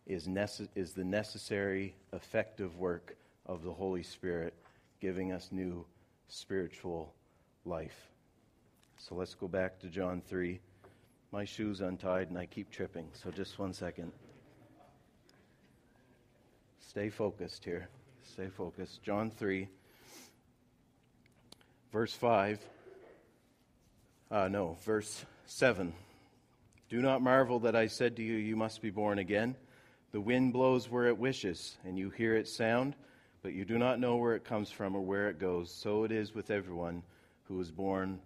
is, 0.07 0.26
nece- 0.26 0.68
is 0.74 0.92
the 0.92 1.05
necessary, 1.05 1.94
effective 2.12 2.76
work 2.79 3.16
of 3.46 3.62
the 3.62 3.72
Holy 3.72 4.03
Spirit, 4.03 4.55
giving 5.00 5.33
us 5.33 5.48
new 5.50 5.85
spiritual 6.29 7.12
life. 7.64 8.11
So 8.98 9.14
let's 9.14 9.35
go 9.35 9.48
back 9.48 9.79
to 9.81 9.88
John 9.88 10.22
3. 10.29 10.61
My 11.33 11.44
shoe's 11.44 11.81
untied 11.81 12.29
and 12.29 12.38
I 12.38 12.46
keep 12.46 12.70
tripping, 12.70 13.09
so 13.12 13.31
just 13.31 13.59
one 13.59 13.72
second. 13.72 14.12
Stay 16.81 17.09
focused 17.09 17.64
here. 17.64 17.88
Stay 18.24 18.48
focused. 18.48 19.03
John 19.03 19.31
3, 19.31 19.68
verse 21.92 22.12
5. 22.14 22.59
Uh, 24.31 24.48
no, 24.48 24.76
verse 24.85 25.24
7. 25.46 25.92
Do 26.90 27.00
not 27.00 27.22
marvel 27.22 27.61
that 27.61 27.76
I 27.76 27.87
said 27.87 28.16
to 28.16 28.22
you, 28.24 28.35
You 28.35 28.57
must 28.57 28.83
be 28.83 28.90
born 28.90 29.20
again. 29.20 29.55
The 30.11 30.20
wind 30.20 30.53
blows 30.53 30.90
where 30.90 31.07
it 31.07 31.16
wishes, 31.16 31.79
and 31.85 31.96
you 31.96 32.11
hear 32.11 32.35
its 32.35 32.53
sound, 32.53 32.96
but 33.42 33.53
you 33.53 33.64
do 33.64 33.79
not 33.79 34.00
know 34.00 34.16
where 34.16 34.35
it 34.35 34.42
comes 34.42 34.72
from 34.72 34.96
or 34.96 35.00
where 35.00 35.29
it 35.29 35.38
goes. 35.38 35.72
So 35.72 36.03
it 36.03 36.11
is 36.11 36.35
with 36.35 36.50
everyone 36.50 37.05
who 37.44 37.61
is 37.61 37.70
born 37.70 38.18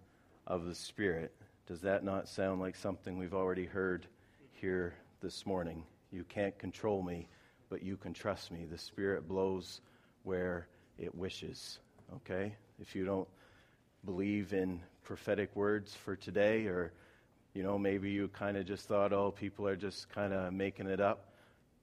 of 0.47 0.65
the 0.65 0.73
Spirit. 0.73 1.31
Does 1.67 1.79
that 1.81 2.03
not 2.03 2.27
sound 2.27 2.59
like 2.59 2.75
something 2.75 3.19
we've 3.19 3.35
already 3.35 3.65
heard 3.65 4.07
here 4.51 4.95
this 5.21 5.45
morning? 5.45 5.83
You 6.11 6.23
can't 6.23 6.57
control 6.57 7.03
me, 7.03 7.27
but 7.69 7.83
you 7.83 7.97
can 7.97 8.13
trust 8.13 8.51
me. 8.51 8.65
The 8.65 8.79
Spirit 8.79 9.27
blows 9.27 9.81
where 10.23 10.67
it 10.97 11.13
wishes. 11.13 11.77
Okay? 12.15 12.55
If 12.79 12.95
you 12.95 13.05
don't 13.05 13.27
believe 14.05 14.53
in 14.53 14.81
prophetic 15.03 15.55
words 15.55 15.93
for 15.93 16.15
today, 16.15 16.65
or, 16.65 16.93
you 17.55 17.63
know, 17.63 17.79
maybe 17.79 18.11
you 18.11 18.27
kind 18.27 18.57
of 18.57 18.65
just 18.65 18.85
thought, 18.85 19.13
oh, 19.13 19.31
people 19.31 19.65
are 19.65 19.77
just 19.77 20.09
kind 20.09 20.33
of 20.33 20.51
making 20.51 20.87
it 20.87 20.99
up. 20.99 21.31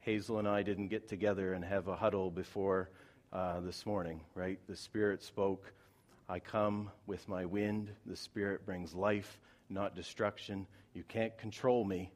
Hazel 0.00 0.38
and 0.38 0.46
I 0.46 0.62
didn't 0.62 0.88
get 0.88 1.08
together 1.08 1.54
and 1.54 1.64
have 1.64 1.88
a 1.88 1.96
huddle 1.96 2.30
before 2.30 2.90
uh, 3.32 3.60
this 3.60 3.86
morning, 3.86 4.20
right? 4.34 4.58
The 4.68 4.76
Spirit 4.76 5.22
spoke. 5.22 5.72
I 6.28 6.40
come 6.40 6.90
with 7.06 7.26
my 7.26 7.46
wind. 7.46 7.90
The 8.04 8.16
Spirit 8.16 8.66
brings 8.66 8.92
life, 8.92 9.40
not 9.70 9.96
destruction. 9.96 10.66
You 10.92 11.04
can't 11.08 11.36
control 11.38 11.84
me, 11.84 12.12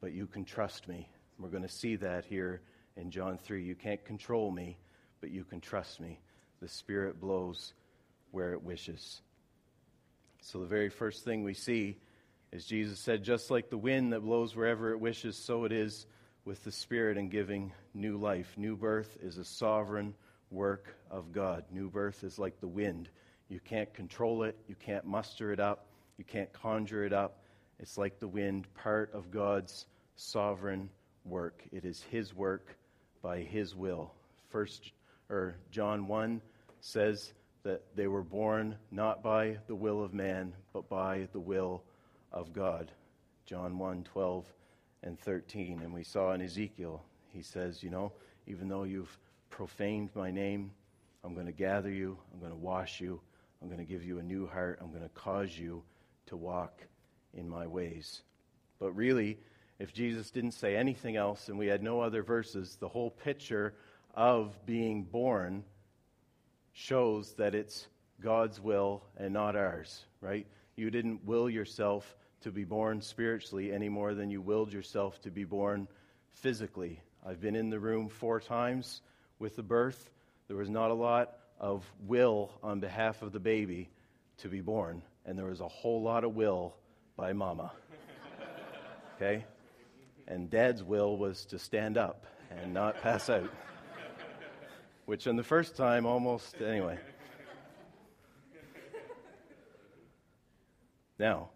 but 0.00 0.12
you 0.12 0.26
can 0.26 0.46
trust 0.46 0.88
me. 0.88 1.06
We're 1.38 1.50
going 1.50 1.62
to 1.62 1.68
see 1.68 1.96
that 1.96 2.24
here 2.24 2.62
in 2.96 3.10
John 3.10 3.36
3. 3.36 3.62
You 3.62 3.74
can't 3.74 4.02
control 4.06 4.50
me, 4.50 4.78
but 5.20 5.30
you 5.30 5.44
can 5.44 5.60
trust 5.60 6.00
me. 6.00 6.20
The 6.62 6.68
Spirit 6.68 7.20
blows 7.20 7.74
where 8.30 8.54
it 8.54 8.62
wishes. 8.62 9.20
So, 10.40 10.58
the 10.58 10.66
very 10.66 10.88
first 10.88 11.22
thing 11.22 11.42
we 11.44 11.52
see 11.52 11.98
is 12.54 12.64
Jesus 12.64 13.00
said, 13.00 13.24
just 13.24 13.50
like 13.50 13.68
the 13.68 13.76
wind 13.76 14.12
that 14.12 14.20
blows 14.20 14.54
wherever 14.54 14.92
it 14.92 15.00
wishes, 15.00 15.36
so 15.36 15.64
it 15.64 15.72
is 15.72 16.06
with 16.44 16.62
the 16.62 16.70
Spirit 16.70 17.18
and 17.18 17.28
giving 17.28 17.72
new 17.94 18.16
life. 18.16 18.54
New 18.56 18.76
birth 18.76 19.16
is 19.20 19.38
a 19.38 19.44
sovereign 19.44 20.14
work 20.52 20.94
of 21.10 21.32
God. 21.32 21.64
New 21.72 21.90
birth 21.90 22.22
is 22.22 22.38
like 22.38 22.60
the 22.60 22.68
wind. 22.68 23.08
You 23.48 23.58
can't 23.58 23.92
control 23.92 24.44
it, 24.44 24.56
you 24.68 24.76
can't 24.76 25.04
muster 25.04 25.52
it 25.52 25.58
up, 25.58 25.86
you 26.16 26.24
can't 26.24 26.52
conjure 26.52 27.04
it 27.04 27.12
up. 27.12 27.42
It's 27.80 27.98
like 27.98 28.20
the 28.20 28.28
wind, 28.28 28.72
part 28.74 29.12
of 29.12 29.32
God's 29.32 29.86
sovereign 30.14 30.88
work. 31.24 31.64
It 31.72 31.84
is 31.84 32.04
His 32.08 32.34
work 32.34 32.76
by 33.20 33.40
His 33.40 33.74
will. 33.74 34.14
First 34.48 34.92
or 35.28 35.56
John 35.72 36.06
1 36.06 36.40
says 36.80 37.32
that 37.64 37.82
they 37.96 38.06
were 38.06 38.22
born 38.22 38.76
not 38.92 39.24
by 39.24 39.58
the 39.66 39.74
will 39.74 40.04
of 40.04 40.14
man, 40.14 40.52
but 40.72 40.88
by 40.88 41.26
the 41.32 41.40
will 41.40 41.82
of 42.34 42.52
God. 42.52 42.92
John 43.46 43.78
1 43.78 44.04
12 44.04 44.44
and 45.04 45.18
13. 45.18 45.80
And 45.82 45.94
we 45.94 46.04
saw 46.04 46.32
in 46.32 46.42
Ezekiel, 46.42 47.02
he 47.32 47.40
says, 47.42 47.82
You 47.82 47.90
know, 47.90 48.12
even 48.46 48.68
though 48.68 48.82
you've 48.82 49.18
profaned 49.48 50.10
my 50.14 50.30
name, 50.30 50.72
I'm 51.22 51.32
going 51.32 51.46
to 51.46 51.52
gather 51.52 51.90
you, 51.90 52.18
I'm 52.32 52.40
going 52.40 52.52
to 52.52 52.58
wash 52.58 53.00
you, 53.00 53.20
I'm 53.62 53.68
going 53.68 53.80
to 53.80 53.90
give 53.90 54.04
you 54.04 54.18
a 54.18 54.22
new 54.22 54.46
heart, 54.46 54.78
I'm 54.82 54.90
going 54.90 55.02
to 55.02 55.08
cause 55.10 55.56
you 55.56 55.82
to 56.26 56.36
walk 56.36 56.82
in 57.32 57.48
my 57.48 57.66
ways. 57.66 58.22
But 58.78 58.92
really, 58.92 59.38
if 59.78 59.92
Jesus 59.92 60.30
didn't 60.30 60.52
say 60.52 60.76
anything 60.76 61.16
else 61.16 61.48
and 61.48 61.58
we 61.58 61.66
had 61.66 61.82
no 61.82 62.00
other 62.00 62.22
verses, 62.22 62.76
the 62.78 62.88
whole 62.88 63.10
picture 63.10 63.74
of 64.14 64.54
being 64.66 65.04
born 65.04 65.64
shows 66.72 67.34
that 67.34 67.54
it's 67.54 67.86
God's 68.20 68.60
will 68.60 69.04
and 69.16 69.32
not 69.32 69.56
ours, 69.56 70.04
right? 70.20 70.46
You 70.76 70.90
didn't 70.90 71.24
will 71.24 71.48
yourself 71.48 72.16
to 72.44 72.50
be 72.50 72.64
born 72.64 73.00
spiritually 73.00 73.72
any 73.72 73.88
more 73.88 74.12
than 74.12 74.30
you 74.30 74.42
willed 74.42 74.70
yourself 74.70 75.18
to 75.22 75.30
be 75.30 75.44
born 75.44 75.88
physically. 76.34 77.00
I've 77.26 77.40
been 77.40 77.56
in 77.56 77.70
the 77.70 77.80
room 77.80 78.10
four 78.10 78.38
times 78.38 79.00
with 79.38 79.56
the 79.56 79.62
birth. 79.62 80.10
There 80.46 80.56
was 80.58 80.68
not 80.68 80.90
a 80.90 80.94
lot 80.94 81.38
of 81.58 81.90
will 82.06 82.52
on 82.62 82.80
behalf 82.80 83.22
of 83.22 83.32
the 83.32 83.40
baby 83.40 83.88
to 84.38 84.48
be 84.48 84.60
born, 84.60 85.02
and 85.24 85.38
there 85.38 85.46
was 85.46 85.62
a 85.62 85.68
whole 85.68 86.02
lot 86.02 86.22
of 86.22 86.36
will 86.36 86.76
by 87.16 87.32
mama. 87.32 87.72
Okay? 89.16 89.44
And 90.26 90.50
dad's 90.50 90.82
will 90.82 91.16
was 91.16 91.44
to 91.46 91.58
stand 91.58 91.96
up 91.96 92.26
and 92.50 92.74
not 92.74 93.00
pass 93.00 93.30
out 93.30 93.48
which 95.06 95.28
on 95.28 95.36
the 95.36 95.44
first 95.44 95.76
time 95.76 96.04
almost, 96.04 96.60
anyway. 96.60 96.98
Now, 101.16 101.50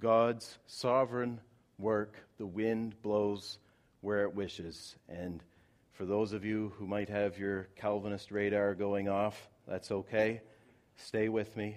God's 0.00 0.58
sovereign 0.66 1.40
work, 1.78 2.16
the 2.38 2.46
wind 2.46 3.00
blows 3.02 3.58
where 4.00 4.24
it 4.24 4.34
wishes. 4.34 4.96
And 5.08 5.42
for 5.92 6.04
those 6.04 6.32
of 6.32 6.44
you 6.44 6.72
who 6.78 6.86
might 6.86 7.08
have 7.08 7.38
your 7.38 7.68
Calvinist 7.76 8.30
radar 8.30 8.74
going 8.74 9.08
off, 9.08 9.48
that's 9.68 9.90
okay. 9.90 10.40
Stay 10.96 11.28
with 11.28 11.56
me 11.56 11.76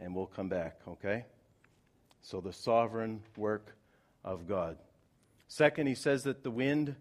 and 0.00 0.14
we'll 0.14 0.26
come 0.26 0.48
back, 0.48 0.80
okay? 0.88 1.24
So, 2.22 2.40
the 2.40 2.52
sovereign 2.52 3.22
work 3.36 3.76
of 4.24 4.48
God. 4.48 4.78
Second, 5.48 5.86
he 5.86 5.94
says 5.94 6.22
that 6.22 6.42
the 6.42 6.50
wind 6.50 6.96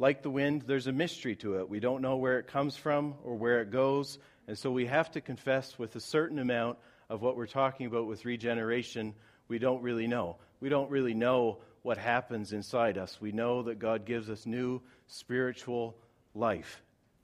like 0.00 0.22
the 0.22 0.30
wind, 0.30 0.62
there's 0.66 0.86
a 0.86 0.92
mystery 0.92 1.36
to 1.36 1.58
it. 1.60 1.68
We 1.68 1.78
don't 1.78 2.00
know 2.00 2.16
where 2.16 2.38
it 2.38 2.46
comes 2.46 2.74
from 2.74 3.16
or 3.22 3.34
where 3.34 3.60
it 3.60 3.70
goes. 3.70 4.18
And 4.48 4.56
so 4.56 4.70
we 4.70 4.86
have 4.86 5.10
to 5.12 5.20
confess 5.20 5.78
with 5.78 5.94
a 5.94 6.00
certain 6.00 6.38
amount 6.38 6.78
of 7.10 7.20
what 7.20 7.36
we're 7.36 7.46
talking 7.46 7.84
about 7.84 8.06
with 8.06 8.24
regeneration, 8.24 9.14
we 9.50 9.58
don't 9.58 9.82
really 9.82 10.06
know. 10.06 10.36
We 10.60 10.68
don't 10.68 10.90
really 10.90 11.12
know 11.12 11.58
what 11.82 11.98
happens 11.98 12.52
inside 12.52 12.96
us. 12.96 13.20
We 13.20 13.32
know 13.32 13.64
that 13.64 13.80
God 13.80 14.06
gives 14.06 14.30
us 14.30 14.46
new 14.46 14.80
spiritual 15.08 15.96
life, 16.34 16.80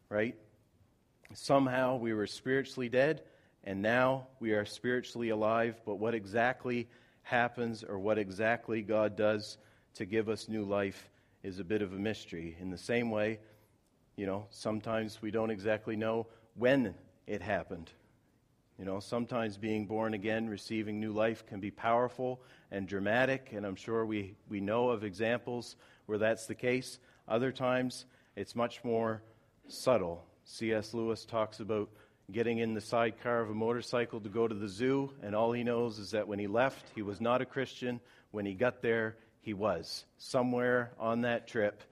right? 0.08 0.34
Somehow 1.34 1.96
we 1.96 2.12
were 2.12 2.26
spiritually 2.26 2.88
dead, 2.88 3.22
and 3.62 3.80
now 3.80 4.26
we 4.40 4.52
are 4.52 4.64
spiritually 4.64 5.28
alive. 5.28 5.80
But 5.86 5.94
what 5.94 6.14
exactly 6.14 6.88
happens 7.22 7.84
or 7.84 7.96
what 7.96 8.18
exactly 8.18 8.82
God 8.82 9.16
does 9.16 9.56
to 9.94 10.04
give 10.04 10.28
us 10.28 10.48
new 10.48 10.64
life 10.64 11.08
is 11.44 11.60
a 11.60 11.64
bit 11.64 11.80
of 11.80 11.92
a 11.92 11.96
mystery. 11.96 12.56
In 12.60 12.70
the 12.70 12.78
same 12.78 13.12
way, 13.12 13.38
you 14.16 14.26
know, 14.26 14.46
sometimes 14.50 15.22
we 15.22 15.30
don't 15.30 15.50
exactly 15.50 15.94
know 15.94 16.26
when 16.54 16.92
it 17.28 17.40
happened. 17.40 17.92
You 18.78 18.84
know, 18.84 19.00
sometimes 19.00 19.56
being 19.56 19.86
born 19.86 20.12
again, 20.12 20.48
receiving 20.48 21.00
new 21.00 21.12
life 21.12 21.46
can 21.46 21.60
be 21.60 21.70
powerful 21.70 22.42
and 22.70 22.86
dramatic, 22.86 23.52
and 23.52 23.64
I'm 23.64 23.76
sure 23.76 24.04
we, 24.04 24.34
we 24.50 24.60
know 24.60 24.90
of 24.90 25.02
examples 25.02 25.76
where 26.04 26.18
that's 26.18 26.46
the 26.46 26.54
case. 26.54 26.98
Other 27.26 27.52
times, 27.52 28.04
it's 28.36 28.54
much 28.54 28.84
more 28.84 29.22
subtle. 29.66 30.26
C.S. 30.44 30.92
Lewis 30.92 31.24
talks 31.24 31.60
about 31.60 31.88
getting 32.30 32.58
in 32.58 32.74
the 32.74 32.80
sidecar 32.80 33.40
of 33.40 33.50
a 33.50 33.54
motorcycle 33.54 34.20
to 34.20 34.28
go 34.28 34.46
to 34.46 34.54
the 34.54 34.68
zoo, 34.68 35.10
and 35.22 35.34
all 35.34 35.52
he 35.52 35.64
knows 35.64 35.98
is 35.98 36.10
that 36.10 36.28
when 36.28 36.38
he 36.38 36.46
left, 36.46 36.84
he 36.94 37.02
was 37.02 37.20
not 37.20 37.40
a 37.40 37.46
Christian. 37.46 37.98
When 38.30 38.44
he 38.44 38.52
got 38.52 38.82
there, 38.82 39.16
he 39.40 39.54
was. 39.54 40.04
Somewhere 40.18 40.92
on 40.98 41.22
that 41.22 41.46
trip, 41.46 41.82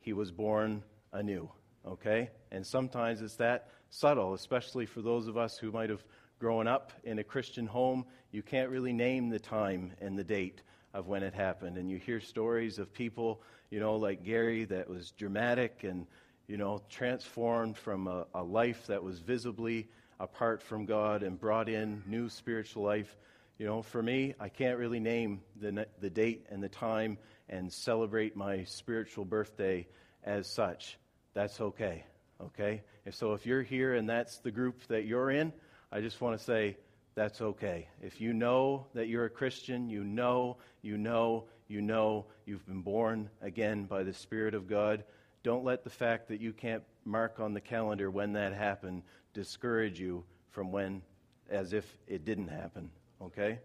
he 0.00 0.12
was 0.12 0.30
born 0.30 0.84
anew. 1.12 1.50
Okay? 1.86 2.30
And 2.52 2.64
sometimes 2.64 3.22
it's 3.22 3.36
that 3.36 3.70
subtle, 3.92 4.34
especially 4.34 4.86
for 4.86 5.02
those 5.02 5.28
of 5.28 5.36
us 5.36 5.58
who 5.58 5.70
might 5.70 5.90
have 5.90 6.02
grown 6.38 6.66
up 6.66 6.92
in 7.04 7.18
a 7.18 7.24
Christian 7.24 7.66
home. 7.66 8.04
You 8.32 8.42
can't 8.42 8.70
really 8.70 8.92
name 8.92 9.28
the 9.28 9.38
time 9.38 9.92
and 10.00 10.18
the 10.18 10.24
date 10.24 10.62
of 10.94 11.06
when 11.06 11.22
it 11.22 11.34
happened. 11.34 11.76
And 11.76 11.90
you 11.90 11.98
hear 11.98 12.20
stories 12.20 12.78
of 12.78 12.92
people, 12.92 13.42
you 13.70 13.80
know, 13.80 13.96
like 13.96 14.24
Gary, 14.24 14.64
that 14.64 14.88
was 14.88 15.10
dramatic 15.12 15.84
and, 15.84 16.06
you 16.48 16.56
know, 16.56 16.82
transformed 16.88 17.76
from 17.76 18.08
a, 18.08 18.26
a 18.34 18.42
life 18.42 18.86
that 18.86 19.02
was 19.02 19.20
visibly 19.20 19.88
apart 20.18 20.62
from 20.62 20.86
God 20.86 21.22
and 21.22 21.38
brought 21.38 21.68
in 21.68 22.02
new 22.06 22.28
spiritual 22.28 22.82
life 22.82 23.16
you 23.58 23.68
know, 23.68 23.80
for 23.80 24.02
me, 24.02 24.34
I 24.40 24.48
can't 24.48 24.76
really 24.76 24.98
name 24.98 25.40
the, 25.60 25.86
the 26.00 26.10
date 26.10 26.46
and 26.50 26.60
the 26.60 26.68
time 26.68 27.16
and 27.48 27.72
celebrate 27.72 28.34
my 28.34 28.64
spiritual 28.64 29.24
birthday 29.24 29.86
as 30.24 30.48
such. 30.48 30.98
That's 31.34 31.60
okay, 31.60 32.04
okay? 32.42 32.82
If 33.04 33.14
so, 33.14 33.32
if 33.34 33.46
you're 33.46 33.62
here 33.62 33.94
and 33.94 34.08
that's 34.08 34.38
the 34.38 34.50
group 34.50 34.86
that 34.88 35.04
you're 35.04 35.30
in, 35.30 35.52
I 35.90 36.00
just 36.00 36.20
want 36.20 36.38
to 36.38 36.44
say 36.44 36.76
that's 37.14 37.40
okay. 37.40 37.88
If 38.00 38.20
you 38.20 38.32
know 38.32 38.86
that 38.94 39.08
you're 39.08 39.26
a 39.26 39.30
Christian, 39.30 39.88
you 39.88 40.04
know, 40.04 40.56
you 40.80 40.96
know, 40.98 41.44
you 41.68 41.80
know 41.80 42.26
you've 42.46 42.66
been 42.66 42.82
born 42.82 43.30
again 43.40 43.84
by 43.84 44.02
the 44.02 44.12
Spirit 44.12 44.54
of 44.54 44.68
God. 44.68 45.04
Don't 45.42 45.64
let 45.64 45.84
the 45.84 45.90
fact 45.90 46.28
that 46.28 46.40
you 46.40 46.52
can't 46.52 46.82
mark 47.04 47.40
on 47.40 47.52
the 47.54 47.60
calendar 47.60 48.10
when 48.10 48.32
that 48.34 48.52
happened 48.52 49.02
discourage 49.34 49.98
you 49.98 50.24
from 50.50 50.70
when, 50.70 51.02
as 51.50 51.72
if 51.72 51.84
it 52.06 52.24
didn't 52.24 52.48
happen 52.48 52.90
okay? 53.22 53.58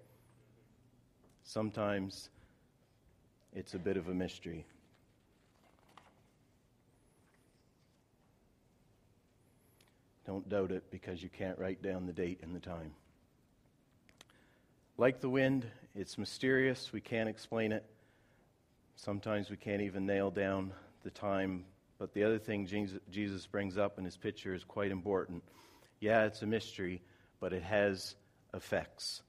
Sometimes 1.44 2.30
it's 3.54 3.74
a 3.74 3.80
bit 3.80 3.98
of 3.98 4.08
a 4.08 4.14
mystery. 4.14 4.66
Don't 10.28 10.48
doubt 10.50 10.72
it 10.72 10.84
because 10.92 11.24
you 11.24 11.30
can't 11.30 11.58
write 11.58 11.82
down 11.82 12.06
the 12.06 12.12
date 12.14 12.42
and 12.44 12.54
the 12.54 12.60
time. 12.60 12.92
Like 14.98 15.22
the 15.22 15.30
wind, 15.30 15.66
it's 15.96 16.18
mysterious. 16.18 16.92
We 16.92 17.00
can't 17.00 17.30
explain 17.30 17.72
it. 17.72 17.86
Sometimes 18.98 19.50
we 19.50 19.56
can't 19.56 19.82
even 19.82 20.06
nail 20.06 20.30
down 20.30 20.74
the 21.04 21.12
time. 21.12 21.64
But 21.98 22.14
the 22.14 22.26
other 22.26 22.40
thing 22.40 22.68
Jesus 23.10 23.48
brings 23.48 23.78
up 23.78 23.98
in 23.98 24.04
his 24.04 24.18
picture 24.18 24.54
is 24.54 24.66
quite 24.66 24.92
important. 24.92 25.44
Yeah, 26.02 26.26
it's 26.26 26.42
a 26.42 26.46
mystery, 26.46 27.02
but 27.40 27.54
it 27.54 27.64
has 27.64 28.16
effects. 28.54 29.22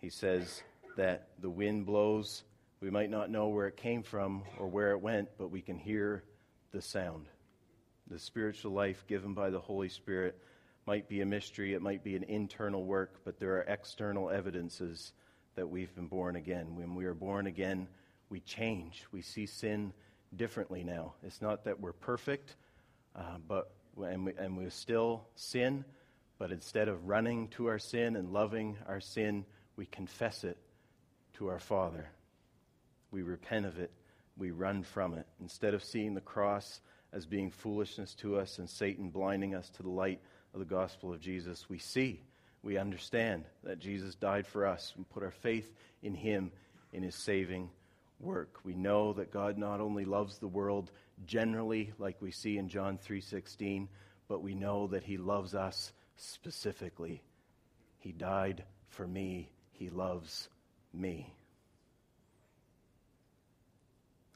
He 0.00 0.08
says 0.08 0.62
that 0.96 1.28
the 1.40 1.50
wind 1.50 1.84
blows. 1.84 2.42
We 2.80 2.88
might 2.88 3.10
not 3.10 3.30
know 3.30 3.48
where 3.48 3.66
it 3.66 3.76
came 3.76 4.02
from 4.02 4.44
or 4.58 4.66
where 4.66 4.92
it 4.92 5.00
went, 5.02 5.28
but 5.36 5.50
we 5.50 5.60
can 5.60 5.76
hear 5.76 6.24
the 6.72 6.80
sound. 6.80 7.26
The 8.12 8.18
spiritual 8.18 8.72
life 8.72 9.06
given 9.06 9.32
by 9.32 9.48
the 9.48 9.58
Holy 9.58 9.88
Spirit 9.88 10.38
might 10.84 11.08
be 11.08 11.22
a 11.22 11.26
mystery, 11.26 11.72
it 11.72 11.80
might 11.80 12.04
be 12.04 12.14
an 12.14 12.24
internal 12.24 12.84
work, 12.84 13.20
but 13.24 13.40
there 13.40 13.52
are 13.52 13.62
external 13.62 14.28
evidences 14.28 15.14
that 15.54 15.66
we've 15.66 15.94
been 15.94 16.08
born 16.08 16.36
again. 16.36 16.76
When 16.76 16.94
we 16.94 17.06
are 17.06 17.14
born 17.14 17.46
again, 17.46 17.88
we 18.28 18.40
change. 18.40 19.06
We 19.12 19.22
see 19.22 19.46
sin 19.46 19.94
differently 20.36 20.84
now. 20.84 21.14
It's 21.22 21.40
not 21.40 21.64
that 21.64 21.80
we're 21.80 21.94
perfect, 21.94 22.56
uh, 23.16 23.38
but 23.48 23.70
and 23.96 24.26
we, 24.26 24.32
and 24.36 24.58
we 24.58 24.68
still 24.68 25.24
sin, 25.34 25.82
but 26.38 26.52
instead 26.52 26.88
of 26.88 27.08
running 27.08 27.48
to 27.48 27.68
our 27.68 27.78
sin 27.78 28.16
and 28.16 28.30
loving 28.30 28.76
our 28.88 29.00
sin, 29.00 29.46
we 29.76 29.86
confess 29.86 30.44
it 30.44 30.58
to 31.38 31.48
our 31.48 31.60
Father. 31.60 32.10
We 33.10 33.22
repent 33.22 33.64
of 33.64 33.78
it. 33.78 33.90
We 34.36 34.50
run 34.50 34.82
from 34.82 35.14
it. 35.14 35.26
Instead 35.40 35.72
of 35.72 35.82
seeing 35.82 36.12
the 36.12 36.20
cross 36.20 36.82
as 37.12 37.26
being 37.26 37.50
foolishness 37.50 38.14
to 38.16 38.38
us 38.38 38.58
and 38.58 38.68
Satan 38.68 39.10
blinding 39.10 39.54
us 39.54 39.68
to 39.70 39.82
the 39.82 39.90
light 39.90 40.20
of 40.54 40.60
the 40.60 40.66
gospel 40.66 41.12
of 41.12 41.20
Jesus, 41.20 41.68
we 41.68 41.78
see, 41.78 42.22
we 42.62 42.76
understand 42.76 43.44
that 43.64 43.78
Jesus 43.78 44.14
died 44.14 44.46
for 44.46 44.66
us. 44.66 44.94
We 44.96 45.04
put 45.04 45.22
our 45.22 45.30
faith 45.30 45.72
in 46.02 46.14
him, 46.14 46.52
in 46.92 47.02
his 47.02 47.14
saving 47.14 47.70
work. 48.20 48.60
We 48.64 48.74
know 48.74 49.12
that 49.14 49.32
God 49.32 49.58
not 49.58 49.80
only 49.80 50.04
loves 50.04 50.38
the 50.38 50.48
world 50.48 50.90
generally 51.26 51.92
like 51.98 52.22
we 52.22 52.30
see 52.30 52.56
in 52.56 52.68
John 52.68 52.98
3:16, 52.98 53.88
but 54.28 54.42
we 54.42 54.54
know 54.54 54.86
that 54.86 55.04
he 55.04 55.16
loves 55.16 55.54
us 55.54 55.92
specifically. 56.16 57.22
He 57.98 58.12
died 58.12 58.64
for 58.88 59.06
me. 59.06 59.50
He 59.72 59.90
loves 59.90 60.48
me. 60.92 61.34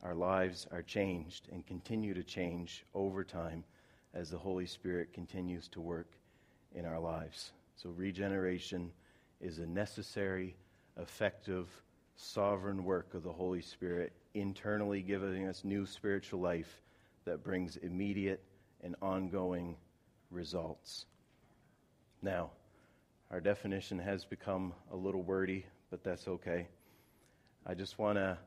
Our 0.03 0.15
lives 0.15 0.67
are 0.71 0.83
changed 0.83 1.49
and 1.51 1.67
continue 1.67 2.15
to 2.15 2.23
change 2.23 2.85
over 2.95 3.25
time 3.25 3.65
as 4.15 4.31
the 4.31 4.39
Holy 4.39 4.67
Spirit 4.67 5.13
continues 5.13 5.69
to 5.69 5.81
work 5.81 6.11
in 6.75 6.85
our 6.85 6.99
lives. 6.99 7.53
So, 7.77 7.91
regeneration 7.91 8.93
is 9.41 9.59
a 9.59 9.67
necessary, 9.67 10.57
effective, 10.97 11.69
sovereign 12.17 12.85
work 12.85 13.15
of 13.15 13.23
the 13.23 13.33
Holy 13.33 13.61
Spirit, 13.61 14.13
internally 14.35 15.03
giving 15.03 15.47
us 15.47 15.65
new 15.65 15.85
spiritual 15.85 16.41
life 16.41 16.81
that 17.25 17.45
brings 17.45 17.77
immediate 17.77 18.43
and 18.83 18.97
ongoing 19.03 19.77
results. 20.31 21.07
Now, 22.23 22.51
our 23.31 23.41
definition 23.41 23.99
has 23.99 24.25
become 24.25 24.73
a 24.93 24.97
little 24.97 25.23
wordy, 25.23 25.67
but 25.91 26.03
that's 26.03 26.29
okay. 26.29 26.69
I 27.67 27.75
just 27.75 27.99
want 27.99 28.17
to 28.17 28.39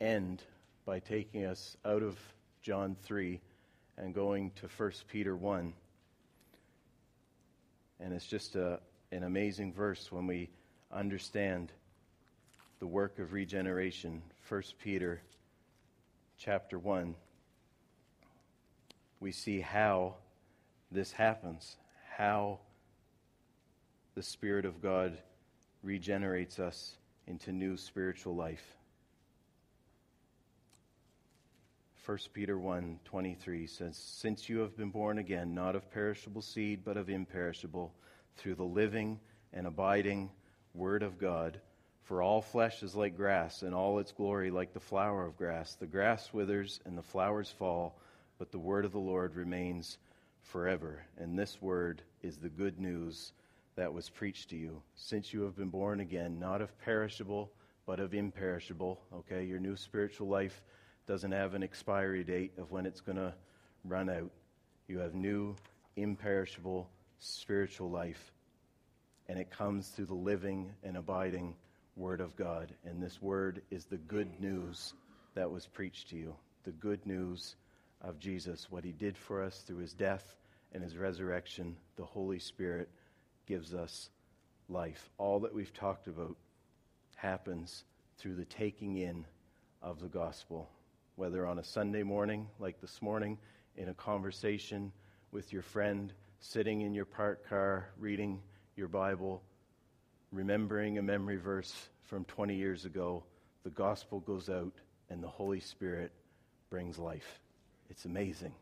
end 0.00 0.42
by 0.90 0.98
taking 0.98 1.44
us 1.44 1.76
out 1.84 2.02
of 2.02 2.18
John 2.62 2.96
3 3.04 3.40
and 3.96 4.12
going 4.12 4.50
to 4.56 4.66
1 4.66 4.90
Peter 5.06 5.36
1. 5.36 5.72
And 8.00 8.12
it's 8.12 8.26
just 8.26 8.56
a, 8.56 8.80
an 9.12 9.22
amazing 9.22 9.72
verse 9.72 10.10
when 10.10 10.26
we 10.26 10.50
understand 10.90 11.70
the 12.80 12.88
work 12.88 13.20
of 13.20 13.32
regeneration. 13.32 14.20
1 14.48 14.62
Peter 14.82 15.22
chapter 16.36 16.76
1. 16.76 17.14
We 19.20 19.30
see 19.30 19.60
how 19.60 20.16
this 20.90 21.12
happens, 21.12 21.76
how 22.16 22.58
the 24.16 24.24
Spirit 24.24 24.64
of 24.64 24.82
God 24.82 25.16
regenerates 25.84 26.58
us 26.58 26.96
into 27.28 27.52
new 27.52 27.76
spiritual 27.76 28.34
life. 28.34 28.76
1 32.10 32.18
Peter 32.32 32.58
1 32.58 32.98
23 33.04 33.68
says, 33.68 33.96
Since 33.96 34.48
you 34.48 34.58
have 34.58 34.76
been 34.76 34.90
born 34.90 35.18
again, 35.18 35.54
not 35.54 35.76
of 35.76 35.88
perishable 35.92 36.42
seed, 36.42 36.80
but 36.84 36.96
of 36.96 37.08
imperishable, 37.08 37.94
through 38.36 38.56
the 38.56 38.64
living 38.64 39.20
and 39.52 39.64
abiding 39.64 40.28
Word 40.74 41.04
of 41.04 41.20
God. 41.20 41.60
For 42.02 42.20
all 42.20 42.42
flesh 42.42 42.82
is 42.82 42.96
like 42.96 43.16
grass, 43.16 43.62
and 43.62 43.72
all 43.72 44.00
its 44.00 44.10
glory 44.10 44.50
like 44.50 44.72
the 44.72 44.80
flower 44.80 45.24
of 45.24 45.36
grass. 45.36 45.76
The 45.76 45.86
grass 45.86 46.32
withers 46.32 46.80
and 46.84 46.98
the 46.98 47.02
flowers 47.02 47.48
fall, 47.48 48.00
but 48.38 48.50
the 48.50 48.58
word 48.58 48.84
of 48.84 48.90
the 48.90 48.98
Lord 48.98 49.36
remains 49.36 49.96
forever. 50.42 51.04
And 51.16 51.38
this 51.38 51.62
word 51.62 52.02
is 52.22 52.38
the 52.38 52.48
good 52.48 52.80
news 52.80 53.34
that 53.76 53.94
was 53.94 54.10
preached 54.10 54.50
to 54.50 54.56
you. 54.56 54.82
Since 54.96 55.32
you 55.32 55.42
have 55.42 55.54
been 55.54 55.70
born 55.70 56.00
again, 56.00 56.40
not 56.40 56.60
of 56.60 56.76
perishable, 56.80 57.52
but 57.86 58.00
of 58.00 58.14
imperishable. 58.14 59.00
Okay, 59.14 59.44
your 59.44 59.60
new 59.60 59.76
spiritual 59.76 60.26
life 60.26 60.60
doesn't 61.10 61.32
have 61.32 61.54
an 61.54 61.62
expiry 61.64 62.22
date 62.22 62.52
of 62.56 62.70
when 62.70 62.86
it's 62.86 63.00
going 63.00 63.18
to 63.18 63.34
run 63.84 64.08
out. 64.08 64.30
You 64.86 65.00
have 65.00 65.12
new, 65.12 65.56
imperishable 65.96 66.88
spiritual 67.18 67.90
life. 67.90 68.32
And 69.28 69.36
it 69.36 69.50
comes 69.50 69.88
through 69.88 70.06
the 70.06 70.14
living 70.14 70.70
and 70.84 70.96
abiding 70.96 71.56
Word 71.96 72.20
of 72.20 72.36
God. 72.36 72.72
And 72.84 73.02
this 73.02 73.20
Word 73.20 73.60
is 73.72 73.86
the 73.86 73.96
good 73.96 74.40
news 74.40 74.94
that 75.34 75.50
was 75.50 75.66
preached 75.66 76.10
to 76.10 76.16
you 76.16 76.36
the 76.62 76.70
good 76.70 77.04
news 77.04 77.56
of 78.02 78.20
Jesus, 78.20 78.70
what 78.70 78.84
He 78.84 78.92
did 78.92 79.18
for 79.18 79.42
us 79.42 79.64
through 79.66 79.78
His 79.78 79.92
death 79.92 80.36
and 80.70 80.80
His 80.80 80.96
resurrection. 80.96 81.76
The 81.96 82.04
Holy 82.04 82.38
Spirit 82.38 82.88
gives 83.48 83.74
us 83.74 84.10
life. 84.68 85.10
All 85.18 85.40
that 85.40 85.52
we've 85.52 85.74
talked 85.74 86.06
about 86.06 86.36
happens 87.16 87.82
through 88.16 88.36
the 88.36 88.44
taking 88.44 88.98
in 88.98 89.26
of 89.82 89.98
the 89.98 90.06
gospel 90.06 90.70
whether 91.20 91.46
on 91.46 91.58
a 91.58 91.62
Sunday 91.62 92.02
morning 92.02 92.46
like 92.58 92.80
this 92.80 93.02
morning, 93.02 93.36
in 93.76 93.90
a 93.90 93.94
conversation 93.94 94.90
with 95.32 95.52
your 95.52 95.60
friend, 95.60 96.14
sitting 96.38 96.80
in 96.80 96.94
your 96.94 97.04
parked 97.04 97.46
car, 97.46 97.90
reading 97.98 98.40
your 98.74 98.88
Bible, 98.88 99.42
remembering 100.32 100.96
a 100.96 101.02
memory 101.02 101.36
verse 101.36 101.90
from 102.04 102.24
20 102.24 102.54
years 102.54 102.86
ago, 102.86 103.22
the 103.64 103.70
gospel 103.70 104.20
goes 104.20 104.48
out 104.48 104.72
and 105.10 105.22
the 105.22 105.28
Holy 105.28 105.60
Spirit 105.60 106.10
brings 106.70 106.98
life. 106.98 107.38
It's 107.90 108.06
amazing. 108.06 108.54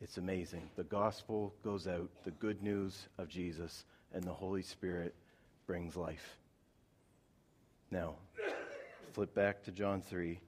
It's 0.00 0.18
amazing. 0.18 0.70
The 0.76 0.84
gospel 0.84 1.52
goes 1.64 1.88
out, 1.88 2.08
the 2.22 2.30
good 2.30 2.62
news 2.62 3.08
of 3.18 3.26
Jesus, 3.26 3.86
and 4.14 4.22
the 4.22 4.32
Holy 4.32 4.62
Spirit 4.62 5.16
brings 5.66 5.96
life. 5.96 6.38
Now, 7.90 8.14
flip 9.14 9.34
back 9.34 9.64
to 9.64 9.72
John 9.72 10.00
3. 10.00 10.38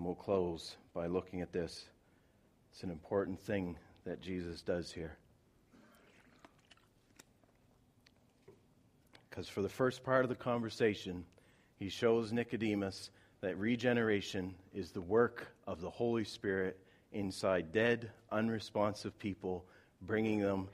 We'll 0.00 0.14
close 0.14 0.76
by 0.94 1.06
looking 1.06 1.40
at 1.40 1.52
this. 1.52 1.86
It's 2.70 2.82
an 2.82 2.90
important 2.90 3.40
thing 3.40 3.76
that 4.04 4.20
Jesus 4.20 4.62
does 4.62 4.92
here. 4.92 5.16
Because 9.28 9.48
for 9.48 9.62
the 9.62 9.68
first 9.68 10.04
part 10.04 10.24
of 10.24 10.28
the 10.28 10.34
conversation, 10.34 11.24
he 11.78 11.88
shows 11.88 12.32
Nicodemus 12.32 13.10
that 13.40 13.58
regeneration 13.58 14.54
is 14.72 14.92
the 14.92 15.00
work 15.00 15.48
of 15.66 15.80
the 15.80 15.90
Holy 15.90 16.24
Spirit 16.24 16.78
inside 17.12 17.72
dead, 17.72 18.10
unresponsive 18.30 19.18
people, 19.18 19.64
bringing 20.02 20.40
them 20.40 20.68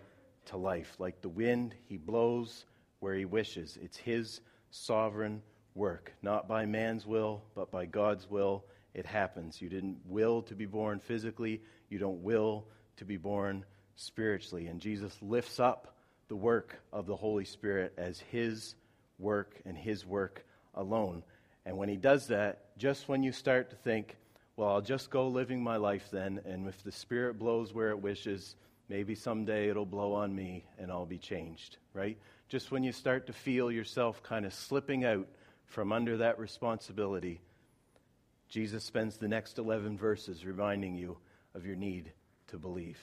to 0.47 0.57
life. 0.57 0.95
Like 0.99 1.20
the 1.22 1.28
wind, 1.28 1.74
he 1.86 1.97
blows 1.97 2.66
where 3.01 3.14
he 3.14 3.24
wishes. 3.24 3.78
It's 3.80 3.97
his 3.97 4.40
sovereign 4.70 5.42
work, 5.74 6.12
not 6.22 6.49
by 6.49 6.66
man's 6.66 7.07
will, 7.07 7.42
but 7.55 7.70
by 7.70 7.86
God's 7.86 8.28
will. 8.28 8.64
It 8.95 9.07
happens. 9.07 9.61
You 9.61 9.68
didn't 9.68 9.99
will 10.07 10.43
to 10.43 10.55
be 10.55 10.66
born 10.66 11.01
physically, 11.01 11.62
you 11.89 11.99
don't 11.99 12.22
will 12.22 12.66
to 12.97 13.05
be 13.05 13.16
born 13.16 13.64
spiritually. 13.97 14.66
And 14.66 14.80
Jesus 14.80 15.16
lifts 15.22 15.61
up 15.61 15.97
the 16.28 16.36
work 16.36 16.80
of 16.93 17.07
the 17.07 17.16
Holy 17.16 17.45
Spirit 17.45 17.95
as 17.97 18.20
his 18.20 18.74
work 19.18 19.55
and 19.64 19.76
his 19.76 20.05
work 20.05 20.45
alone. 20.74 21.22
And 21.64 21.76
when 21.76 21.89
he 21.89 21.97
does 21.97 22.28
that, 22.28 22.76
just 22.78 23.09
when 23.09 23.22
you 23.22 23.32
start 23.32 23.70
to 23.70 23.76
think, 23.76 24.16
well, 24.57 24.70
I'll 24.70 24.80
just 24.80 25.11
go 25.11 25.28
living 25.28 25.62
my 25.62 25.76
life 25.76 26.09
then, 26.11 26.41
and 26.45 26.66
if 26.66 26.82
the 26.82 26.93
Spirit 26.93 27.39
blows 27.39 27.72
where 27.72 27.91
it 27.91 28.03
wishes, 28.03 28.57
maybe 28.89 29.14
someday 29.14 29.68
it'll 29.68 29.86
blow 29.86 30.14
on 30.14 30.34
me 30.34 30.64
and 30.78 30.91
I'll 30.91 31.07
be 31.07 31.18
changed, 31.18 31.76
right? 31.93 32.18
Just 32.49 32.70
when 32.70 32.82
you 32.82 32.93
start 32.93 33.26
to 33.26 33.32
feel 33.32 33.70
yourself 33.70 34.22
kind 34.22 34.47
of 34.47 34.55
slipping 34.55 35.05
out 35.05 35.28
from 35.66 35.93
under 35.93 36.16
that 36.16 36.39
responsibility, 36.39 37.41
Jesus 38.49 38.82
spends 38.82 39.16
the 39.16 39.28
next 39.28 39.59
11 39.59 39.99
verses 39.99 40.44
reminding 40.44 40.96
you 40.96 41.18
of 41.55 41.66
your 41.66 41.76
need 41.76 42.12
to 42.49 42.59
believe. 42.59 42.99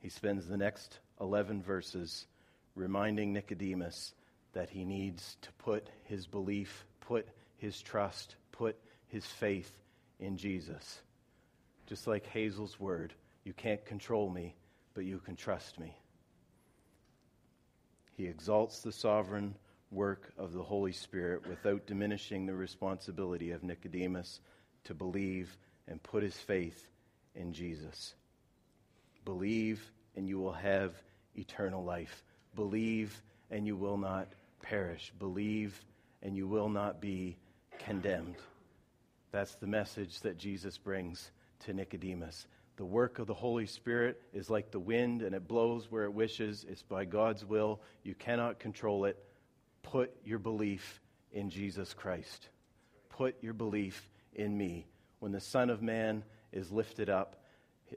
He 0.00 0.08
spends 0.08 0.46
the 0.46 0.56
next 0.56 0.98
11 1.20 1.62
verses 1.62 2.26
reminding 2.74 3.32
Nicodemus 3.32 4.14
that 4.52 4.70
he 4.70 4.84
needs 4.84 5.36
to 5.42 5.52
put 5.58 5.88
his 6.04 6.26
belief, 6.26 6.86
put 7.00 7.28
his 7.56 7.80
trust, 7.82 8.36
put 8.52 8.76
his 9.06 9.24
faith 9.24 9.72
in 10.18 10.36
Jesus. 10.36 11.00
Just 11.86 12.06
like 12.06 12.26
Hazel's 12.26 12.78
word, 12.80 13.14
you 13.44 13.52
can't 13.52 13.84
control 13.84 14.28
me, 14.28 14.56
but 14.94 15.04
you 15.04 15.18
can 15.18 15.36
trust 15.36 15.78
me. 15.78 15.96
He 18.16 18.26
exalts 18.26 18.80
the 18.80 18.92
sovereign 18.92 19.54
work 19.90 20.32
of 20.36 20.52
the 20.52 20.62
Holy 20.62 20.92
Spirit 20.92 21.46
without 21.48 21.86
diminishing 21.86 22.46
the 22.46 22.54
responsibility 22.54 23.52
of 23.52 23.62
Nicodemus 23.62 24.40
to 24.84 24.94
believe 24.94 25.56
and 25.86 26.02
put 26.02 26.22
his 26.22 26.36
faith 26.36 26.88
in 27.34 27.52
Jesus. 27.52 28.14
Believe 29.24 29.80
and 30.16 30.28
you 30.28 30.38
will 30.38 30.52
have 30.52 30.92
eternal 31.36 31.84
life. 31.84 32.22
Believe 32.54 33.22
and 33.50 33.66
you 33.66 33.76
will 33.76 33.96
not 33.96 34.28
perish. 34.62 35.12
Believe 35.18 35.78
and 36.22 36.36
you 36.36 36.46
will 36.46 36.68
not 36.68 37.00
be 37.00 37.36
condemned. 37.78 38.36
That's 39.30 39.54
the 39.56 39.66
message 39.66 40.20
that 40.20 40.38
Jesus 40.38 40.78
brings 40.78 41.30
to 41.60 41.72
Nicodemus. 41.72 42.46
The 42.76 42.84
work 42.84 43.18
of 43.18 43.26
the 43.26 43.34
Holy 43.34 43.66
Spirit 43.66 44.22
is 44.32 44.48
like 44.50 44.70
the 44.70 44.78
wind 44.78 45.22
and 45.22 45.34
it 45.34 45.48
blows 45.48 45.90
where 45.90 46.04
it 46.04 46.12
wishes. 46.12 46.64
It's 46.68 46.82
by 46.82 47.04
God's 47.04 47.44
will. 47.44 47.80
You 48.02 48.14
cannot 48.14 48.58
control 48.58 49.04
it. 49.04 49.22
Put 49.82 50.14
your 50.24 50.38
belief 50.38 51.00
in 51.32 51.50
Jesus 51.50 51.94
Christ. 51.94 52.48
Put 53.10 53.42
your 53.42 53.54
belief 53.54 54.08
in 54.34 54.56
me. 54.56 54.86
When 55.20 55.32
the 55.32 55.40
Son 55.40 55.70
of 55.70 55.82
Man 55.82 56.24
is 56.52 56.70
lifted 56.70 57.10
up, 57.10 57.36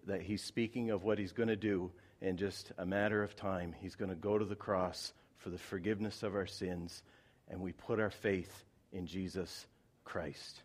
that 0.08 0.22
he's 0.22 0.44
speaking 0.44 0.90
of 0.90 1.04
what 1.04 1.20
he's 1.20 1.34
going 1.34 1.50
to 1.50 1.56
do 1.56 1.92
in 2.22 2.38
just 2.38 2.72
a 2.78 2.86
matter 2.86 3.24
of 3.24 3.36
time. 3.36 3.76
He's 3.80 3.96
going 3.96 4.10
to 4.10 4.16
go 4.16 4.38
to 4.38 4.46
the 4.46 4.56
cross 4.56 5.14
for 5.38 5.50
the 5.50 5.58
forgiveness 5.58 6.24
of 6.24 6.36
our 6.36 6.48
sins, 6.48 7.04
and 7.50 7.60
we 7.60 7.74
put 7.74 8.00
our 8.00 8.12
faith 8.12 8.64
in 8.94 9.08
Jesus 9.08 9.66
Christ. 10.04 10.62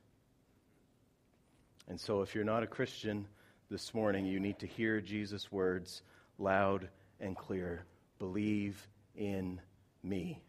And 1.88 2.00
so, 2.00 2.22
if 2.22 2.34
you're 2.34 2.44
not 2.44 2.62
a 2.62 2.66
Christian 2.66 3.26
this 3.70 3.94
morning, 3.94 4.26
you 4.26 4.40
need 4.40 4.58
to 4.60 4.66
hear 4.66 5.00
Jesus' 5.00 5.50
words 5.50 6.02
loud 6.38 6.88
and 7.20 7.36
clear 7.36 7.84
Believe 8.18 8.88
in 9.14 9.60
me. 10.02 10.42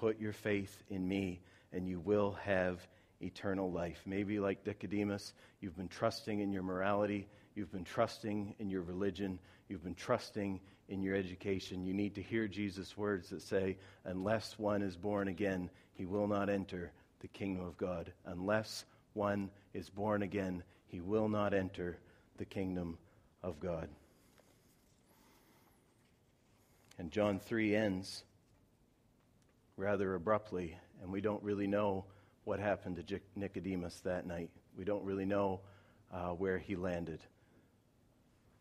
Put 0.00 0.20
your 0.20 0.32
faith 0.32 0.82
in 0.90 1.06
me, 1.06 1.40
and 1.72 1.88
you 1.88 2.00
will 2.00 2.32
have 2.44 2.86
eternal 3.20 3.70
life. 3.70 4.02
Maybe, 4.06 4.38
like 4.38 4.66
Nicodemus, 4.66 5.32
you've 5.60 5.76
been 5.76 5.88
trusting 5.88 6.40
in 6.40 6.52
your 6.52 6.62
morality, 6.62 7.26
you've 7.54 7.72
been 7.72 7.84
trusting 7.84 8.54
in 8.58 8.68
your 8.68 8.82
religion, 8.82 9.38
you've 9.68 9.84
been 9.84 9.94
trusting 9.94 10.60
in 10.88 11.02
your 11.02 11.16
education. 11.16 11.84
You 11.84 11.94
need 11.94 12.14
to 12.14 12.22
hear 12.22 12.46
Jesus' 12.46 12.96
words 12.96 13.30
that 13.30 13.42
say, 13.42 13.78
Unless 14.04 14.58
one 14.58 14.82
is 14.82 14.96
born 14.96 15.28
again, 15.28 15.70
he 15.94 16.04
will 16.04 16.26
not 16.26 16.48
enter 16.48 16.92
the 17.20 17.28
kingdom 17.28 17.64
of 17.64 17.76
God. 17.76 18.12
Unless 18.26 18.84
one 19.14 19.50
is 19.72 19.88
born 19.88 20.22
again, 20.22 20.62
he 20.88 21.00
will 21.00 21.28
not 21.28 21.54
enter 21.54 21.98
the 22.36 22.44
kingdom 22.44 22.98
of 23.42 23.58
God. 23.60 23.88
And 26.98 27.10
John 27.10 27.40
3 27.40 27.74
ends 27.74 28.24
rather 29.76 30.14
abruptly, 30.14 30.76
and 31.02 31.12
we 31.12 31.20
don't 31.20 31.42
really 31.42 31.66
know 31.66 32.04
what 32.44 32.60
happened 32.60 33.04
to 33.06 33.20
Nicodemus 33.34 34.00
that 34.04 34.26
night. 34.26 34.50
We 34.76 34.84
don't 34.84 35.04
really 35.04 35.24
know 35.24 35.60
uh, 36.12 36.30
where 36.30 36.58
he 36.58 36.76
landed. 36.76 37.20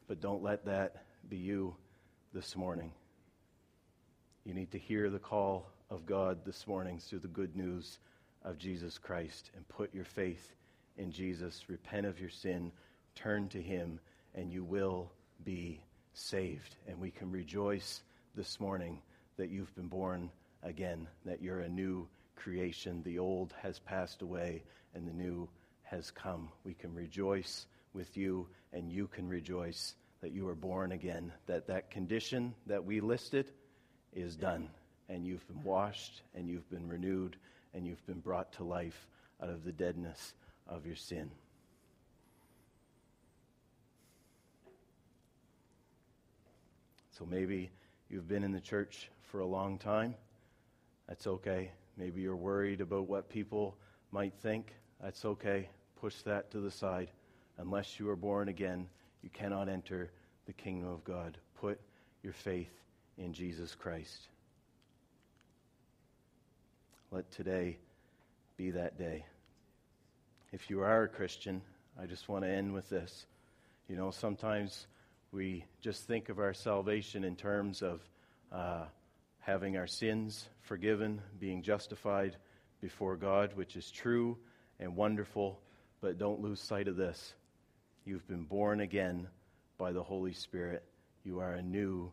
But 0.07 0.21
don't 0.21 0.43
let 0.43 0.65
that 0.65 1.05
be 1.29 1.37
you 1.37 1.75
this 2.33 2.55
morning. 2.55 2.91
You 4.43 4.53
need 4.53 4.71
to 4.71 4.79
hear 4.79 5.09
the 5.09 5.19
call 5.19 5.71
of 5.89 6.05
God 6.05 6.39
this 6.45 6.67
morning 6.67 6.99
through 6.99 7.19
the 7.19 7.27
good 7.27 7.55
news 7.55 7.99
of 8.43 8.57
Jesus 8.57 8.97
Christ 8.97 9.51
and 9.55 9.67
put 9.67 9.93
your 9.93 10.05
faith 10.05 10.53
in 10.97 11.11
Jesus. 11.11 11.63
Repent 11.67 12.05
of 12.05 12.19
your 12.19 12.29
sin, 12.29 12.71
turn 13.15 13.47
to 13.49 13.61
Him, 13.61 13.99
and 14.33 14.51
you 14.51 14.63
will 14.63 15.11
be 15.43 15.81
saved. 16.13 16.75
And 16.87 16.99
we 16.99 17.11
can 17.11 17.31
rejoice 17.31 18.03
this 18.35 18.59
morning 18.59 19.01
that 19.37 19.49
you've 19.49 19.73
been 19.75 19.87
born 19.87 20.29
again, 20.65 21.07
that 21.23 21.41
you're 21.41 21.61
a 21.61 21.69
new 21.69 22.07
creation. 22.35 23.01
The 23.03 23.19
old 23.19 23.53
has 23.61 23.79
passed 23.79 24.21
away 24.21 24.63
and 24.93 25.07
the 25.07 25.13
new 25.13 25.47
has 25.83 26.11
come. 26.11 26.49
We 26.63 26.73
can 26.73 26.93
rejoice 26.93 27.67
with 27.93 28.17
you, 28.17 28.47
and 28.73 28.91
you 28.91 29.07
can 29.07 29.29
rejoice 29.29 29.95
that 30.21 30.31
you 30.31 30.47
are 30.49 30.55
born 30.55 30.91
again, 30.91 31.31
that 31.45 31.67
that 31.67 31.91
condition 31.91 32.53
that 32.65 32.83
we 32.83 32.99
listed 32.99 33.51
is 34.13 34.35
done, 34.35 34.67
and 35.07 35.25
you've 35.25 35.47
been 35.47 35.63
washed, 35.63 36.21
and 36.33 36.49
you've 36.49 36.69
been 36.69 36.89
renewed, 36.89 37.37
and 37.73 37.85
you've 37.85 38.05
been 38.07 38.19
brought 38.19 38.51
to 38.53 38.63
life 38.63 39.07
out 39.41 39.49
of 39.49 39.63
the 39.63 39.71
deadness 39.71 40.33
of 40.67 40.85
your 40.85 40.95
sin. 40.95 41.29
So 47.11 47.25
maybe 47.25 47.69
you've 48.09 48.27
been 48.27 48.43
in 48.43 48.51
the 48.51 48.59
church 48.59 49.09
for 49.23 49.39
a 49.39 49.45
long 49.45 49.77
time. 49.77 50.15
That's 51.07 51.27
okay. 51.27 51.71
Maybe 51.97 52.21
you're 52.21 52.35
worried 52.35 52.81
about 52.81 53.07
what 53.07 53.29
people 53.29 53.77
might 54.11 54.33
think. 54.41 54.73
That's 55.01 55.23
okay. 55.25 55.69
Push 55.99 56.21
that 56.23 56.51
to 56.51 56.59
the 56.59 56.71
side. 56.71 57.11
Unless 57.57 57.99
you 57.99 58.09
are 58.09 58.15
born 58.15 58.49
again, 58.49 58.87
you 59.21 59.29
cannot 59.29 59.69
enter 59.69 60.11
the 60.45 60.53
kingdom 60.53 60.89
of 60.89 61.03
God. 61.03 61.37
Put 61.59 61.79
your 62.23 62.33
faith 62.33 62.71
in 63.17 63.33
Jesus 63.33 63.75
Christ. 63.75 64.27
Let 67.11 67.31
today 67.31 67.77
be 68.57 68.71
that 68.71 68.97
day. 68.97 69.25
If 70.51 70.69
you 70.69 70.81
are 70.81 71.03
a 71.03 71.07
Christian, 71.07 71.61
I 72.01 72.05
just 72.05 72.27
want 72.27 72.43
to 72.43 72.49
end 72.49 72.73
with 72.73 72.89
this. 72.89 73.25
You 73.87 73.95
know, 73.95 74.11
sometimes 74.11 74.87
we 75.31 75.65
just 75.81 76.07
think 76.07 76.29
of 76.29 76.39
our 76.39 76.53
salvation 76.53 77.23
in 77.23 77.35
terms 77.35 77.81
of 77.81 78.01
uh, 78.51 78.85
having 79.45 79.77
our 79.77 79.85
sins 79.85 80.49
forgiven, 80.61 81.21
being 81.39 81.61
justified 81.61 82.35
before 82.81 83.15
God, 83.15 83.51
which 83.53 83.75
is 83.75 83.91
true 83.91 84.35
and 84.79 84.95
wonderful, 84.95 85.61
but 86.01 86.17
don't 86.17 86.41
lose 86.41 86.59
sight 86.59 86.87
of 86.87 86.95
this. 86.95 87.35
You've 88.05 88.27
been 88.27 88.45
born 88.45 88.79
again 88.79 89.27
by 89.77 89.91
the 89.91 90.01
Holy 90.01 90.33
Spirit. 90.33 90.83
You 91.23 91.39
are 91.39 91.53
a 91.53 91.61
new 91.61 92.11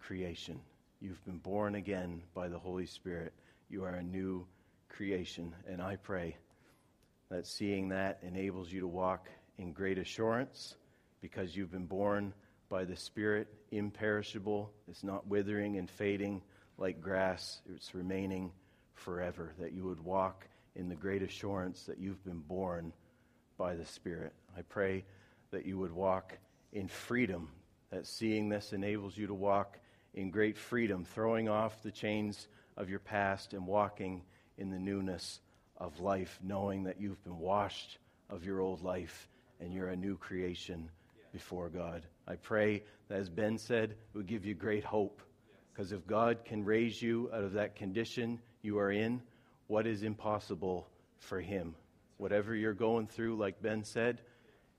creation. 0.00 0.58
You've 1.00 1.22
been 1.26 1.36
born 1.36 1.74
again 1.74 2.22
by 2.34 2.48
the 2.48 2.58
Holy 2.58 2.86
Spirit. 2.86 3.34
You 3.68 3.84
are 3.84 3.96
a 3.96 4.02
new 4.02 4.46
creation. 4.88 5.54
And 5.68 5.82
I 5.82 5.96
pray 5.96 6.38
that 7.30 7.46
seeing 7.46 7.90
that 7.90 8.20
enables 8.22 8.72
you 8.72 8.80
to 8.80 8.88
walk 8.88 9.28
in 9.58 9.72
great 9.72 9.98
assurance 9.98 10.76
because 11.20 11.54
you've 11.54 11.72
been 11.72 11.86
born 11.86 12.32
by 12.70 12.84
the 12.86 12.96
Spirit, 12.96 13.48
imperishable. 13.70 14.72
It's 14.88 15.04
not 15.04 15.26
withering 15.26 15.76
and 15.76 15.90
fading 15.90 16.40
like 16.80 17.00
grass, 17.00 17.60
it's 17.72 17.94
remaining 17.94 18.50
forever. 18.94 19.52
That 19.60 19.72
you 19.72 19.84
would 19.84 20.00
walk 20.00 20.48
in 20.74 20.88
the 20.88 20.96
great 20.96 21.22
assurance 21.22 21.84
that 21.84 21.98
you've 21.98 22.24
been 22.24 22.40
born 22.40 22.92
by 23.56 23.76
the 23.76 23.86
Spirit. 23.86 24.32
I 24.56 24.62
pray 24.62 25.04
that 25.52 25.66
you 25.66 25.78
would 25.78 25.92
walk 25.92 26.36
in 26.72 26.88
freedom, 26.88 27.50
that 27.90 28.06
seeing 28.06 28.48
this 28.48 28.72
enables 28.72 29.16
you 29.16 29.26
to 29.26 29.34
walk 29.34 29.78
in 30.14 30.30
great 30.30 30.56
freedom, 30.56 31.04
throwing 31.04 31.48
off 31.48 31.82
the 31.82 31.90
chains 31.90 32.48
of 32.76 32.88
your 32.88 32.98
past 32.98 33.52
and 33.52 33.66
walking 33.66 34.22
in 34.58 34.70
the 34.70 34.78
newness 34.78 35.40
of 35.76 36.00
life, 36.00 36.38
knowing 36.42 36.84
that 36.84 37.00
you've 37.00 37.22
been 37.24 37.38
washed 37.38 37.98
of 38.28 38.44
your 38.44 38.60
old 38.60 38.82
life 38.82 39.28
and 39.60 39.72
you're 39.72 39.88
a 39.88 39.96
new 39.96 40.16
creation 40.16 40.88
before 41.32 41.68
God. 41.68 42.06
I 42.26 42.36
pray 42.36 42.82
that, 43.08 43.18
as 43.18 43.28
Ben 43.28 43.58
said, 43.58 43.90
it 43.90 44.16
would 44.16 44.26
give 44.26 44.44
you 44.44 44.54
great 44.54 44.84
hope. 44.84 45.20
Because 45.80 45.92
if 45.92 46.06
God 46.06 46.44
can 46.44 46.62
raise 46.62 47.00
you 47.00 47.30
out 47.32 47.42
of 47.42 47.54
that 47.54 47.74
condition 47.74 48.38
you 48.60 48.78
are 48.78 48.92
in, 48.92 49.22
what 49.66 49.86
is 49.86 50.02
impossible 50.02 50.86
for 51.20 51.40
Him? 51.40 51.74
Whatever 52.18 52.54
you're 52.54 52.74
going 52.74 53.06
through, 53.06 53.36
like 53.36 53.62
Ben 53.62 53.82
said, 53.82 54.20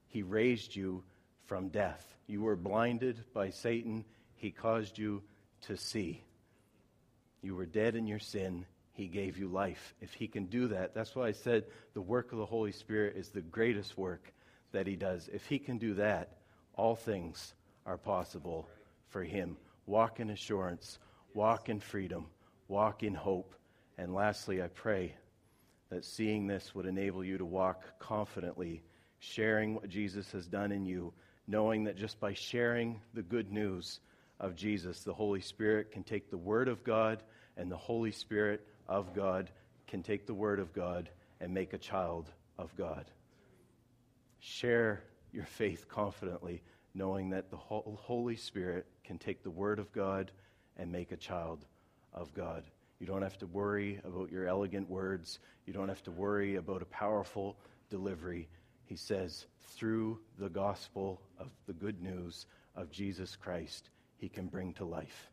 He 0.10 0.22
raised 0.22 0.76
you 0.76 1.02
from 1.48 1.70
death. 1.70 2.06
You 2.28 2.44
were 2.44 2.56
blinded 2.56 3.20
by 3.34 3.50
Satan, 3.50 4.06
He 4.36 4.52
caused 4.52 5.00
you 5.00 5.24
to 5.62 5.76
see. 5.76 6.22
You 7.42 7.56
were 7.56 7.66
dead 7.66 7.96
in 7.96 8.06
your 8.06 8.20
sin, 8.20 8.68
He 8.94 9.08
gave 9.08 9.40
you 9.40 9.48
life. 9.48 9.96
If 10.02 10.14
He 10.14 10.28
can 10.28 10.46
do 10.46 10.68
that, 10.68 10.94
that's 10.94 11.16
why 11.16 11.30
I 11.30 11.32
said 11.32 11.64
the 11.96 12.02
work 12.02 12.32
of 12.32 12.38
the 12.38 12.46
Holy 12.46 12.74
Spirit 12.74 13.16
is 13.18 13.30
the 13.30 13.42
greatest 13.42 13.98
work 13.98 14.32
that 14.72 14.86
He 14.86 14.98
does. 14.98 15.32
If 15.34 15.48
He 15.48 15.58
can 15.58 15.80
do 15.80 15.96
that, 15.96 16.38
all 16.76 16.96
things 16.96 17.56
are 17.88 17.98
possible 17.98 18.70
for 19.10 19.24
Him. 19.24 19.58
Walk 19.92 20.22
in 20.22 20.30
assurance, 20.30 21.00
walk 21.34 21.68
in 21.68 21.82
freedom, 21.82 22.28
walk 22.70 23.04
in 23.04 23.14
hope. 23.14 23.56
And 23.98 24.14
lastly, 24.14 24.64
I 24.64 24.70
pray 24.70 25.16
that 25.90 26.06
seeing 26.06 26.48
this 26.48 26.74
would 26.74 26.86
enable 26.86 27.26
you 27.26 27.38
to 27.38 27.44
walk 27.44 28.00
confidently, 28.00 28.84
sharing 29.20 29.76
what 29.76 29.90
Jesus 29.90 30.32
has 30.32 30.48
done 30.48 30.72
in 30.72 30.86
you, 30.86 31.12
knowing 31.46 31.84
that 31.84 31.98
just 31.98 32.22
by 32.22 32.34
sharing 32.34 33.02
the 33.14 33.22
good 33.22 33.52
news 33.52 34.00
of 34.40 34.56
Jesus, 34.56 35.04
the 35.04 35.14
Holy 35.14 35.42
Spirit 35.42 35.92
can 35.92 36.04
take 36.04 36.32
the 36.32 36.38
Word 36.38 36.70
of 36.70 36.86
God, 36.86 37.22
and 37.58 37.70
the 37.70 37.76
Holy 37.76 38.14
Spirit 38.14 38.66
of 38.88 39.14
God 39.14 39.52
can 39.88 40.02
take 40.02 40.26
the 40.26 40.34
Word 40.34 40.62
of 40.62 40.72
God 40.72 41.10
and 41.42 41.54
make 41.54 41.74
a 41.74 41.78
child 41.78 42.32
of 42.58 42.74
God. 42.78 43.12
Share 44.40 45.04
your 45.34 45.44
faith 45.44 45.90
confidently, 45.90 46.64
knowing 46.94 47.32
that 47.32 47.52
the 47.52 47.58
Holy 47.58 48.38
Spirit 48.38 48.86
can 49.04 49.18
take 49.18 49.44
the 49.44 49.50
Word 49.50 49.80
of 49.80 49.92
God 49.92 50.32
and 50.78 50.92
make 50.92 51.12
a 51.12 51.18
child 51.18 51.66
of 52.14 52.34
God. 52.34 52.64
You 53.00 53.08
don't 53.08 53.24
have 53.24 53.38
to 53.40 53.48
worry 53.48 54.00
about 54.06 54.32
your 54.32 54.48
elegant 54.48 54.90
words. 54.90 55.40
You 55.66 55.74
don't 55.74 55.90
have 55.90 56.04
to 56.04 56.12
worry 56.12 56.56
about 56.56 56.82
a 56.82 56.86
powerful 56.86 57.58
delivery. 57.90 58.48
He 58.86 58.96
says, 58.96 59.46
through 59.76 60.20
the 60.38 60.50
gospel 60.50 61.22
of 61.40 61.50
the 61.66 61.74
good 61.74 62.02
news 62.02 62.46
of 62.76 62.92
Jesus 62.92 63.36
Christ, 63.36 63.90
he 64.18 64.30
can 64.30 64.48
bring 64.48 64.74
to 64.74 64.86
life. 64.86 65.30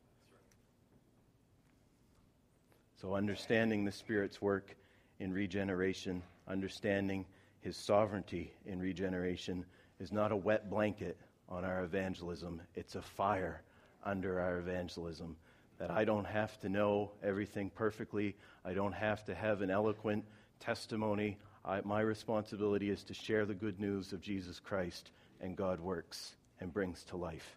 So, 3.00 3.14
understanding 3.14 3.84
the 3.84 3.92
Spirit's 3.92 4.40
work 4.40 4.74
in 5.20 5.32
regeneration, 5.32 6.22
understanding 6.48 7.26
his 7.60 7.76
sovereignty 7.76 8.52
in 8.66 8.80
regeneration, 8.80 9.64
is 10.00 10.10
not 10.10 10.32
a 10.32 10.36
wet 10.36 10.70
blanket 10.70 11.18
on 11.48 11.64
our 11.64 11.82
evangelism, 11.84 12.60
it's 12.74 12.94
a 12.94 13.02
fire 13.02 13.62
under 14.04 14.40
our 14.40 14.58
evangelism 14.58 15.36
that 15.78 15.90
I 15.90 16.04
don't 16.04 16.26
have 16.26 16.58
to 16.60 16.68
know 16.68 17.12
everything 17.22 17.70
perfectly. 17.70 18.36
I 18.64 18.74
don't 18.74 18.92
have 18.92 19.24
to 19.26 19.34
have 19.34 19.62
an 19.62 19.70
eloquent 19.70 20.24
testimony. 20.60 21.38
I, 21.64 21.80
my 21.84 22.00
responsibility 22.00 22.90
is 22.90 23.04
to 23.04 23.14
share 23.14 23.46
the 23.46 23.54
good 23.54 23.80
news 23.80 24.12
of 24.12 24.20
Jesus 24.20 24.58
Christ, 24.58 25.10
and 25.40 25.56
God 25.56 25.80
works 25.80 26.34
and 26.60 26.72
brings 26.72 27.04
to 27.04 27.16
life. 27.16 27.56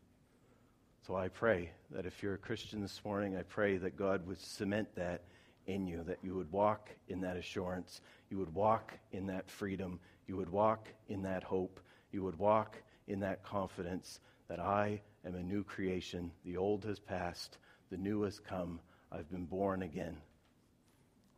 So 1.07 1.15
I 1.15 1.29
pray 1.29 1.71
that 1.89 2.05
if 2.05 2.21
you're 2.21 2.35
a 2.35 2.37
Christian 2.37 2.79
this 2.79 3.01
morning, 3.03 3.35
I 3.35 3.41
pray 3.41 3.77
that 3.77 3.97
God 3.97 4.25
would 4.27 4.39
cement 4.39 4.87
that 4.95 5.23
in 5.65 5.87
you, 5.87 6.03
that 6.03 6.19
you 6.21 6.35
would 6.35 6.51
walk 6.51 6.89
in 7.07 7.21
that 7.21 7.37
assurance, 7.37 8.01
you 8.29 8.37
would 8.37 8.53
walk 8.53 8.93
in 9.11 9.25
that 9.27 9.49
freedom, 9.49 9.99
you 10.27 10.37
would 10.37 10.49
walk 10.49 10.87
in 11.09 11.23
that 11.23 11.43
hope, 11.43 11.79
you 12.11 12.23
would 12.23 12.37
walk 12.37 12.77
in 13.07 13.19
that 13.21 13.43
confidence 13.43 14.19
that 14.47 14.59
I 14.59 15.01
am 15.25 15.35
a 15.35 15.43
new 15.43 15.63
creation. 15.63 16.31
The 16.45 16.57
old 16.57 16.85
has 16.85 16.99
passed 16.99 17.57
the 17.91 17.97
new 17.97 18.21
has 18.21 18.39
come. 18.39 18.79
I've 19.11 19.29
been 19.29 19.43
born 19.43 19.81
again. 19.81 20.15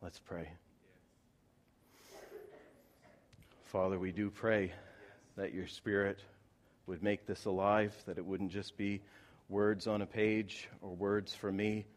Let's 0.03 0.20
pray. 0.20 0.47
Father, 3.66 3.97
we 3.97 4.11
do 4.11 4.30
pray 4.30 4.72
that 5.36 5.51
your 5.51 5.66
Spirit 5.66 6.20
would 6.86 7.01
make 7.01 7.26
this 7.26 7.45
alive, 7.45 7.95
that 8.05 8.20
it 8.20 8.26
wouldn't 8.26 8.51
just 8.51 8.78
be 8.78 9.01
words 9.49 9.88
on 9.88 10.03
a 10.03 10.05
page 10.05 10.70
or 10.84 10.89
words 10.95 11.34
for 11.34 11.51
me, 11.51 11.88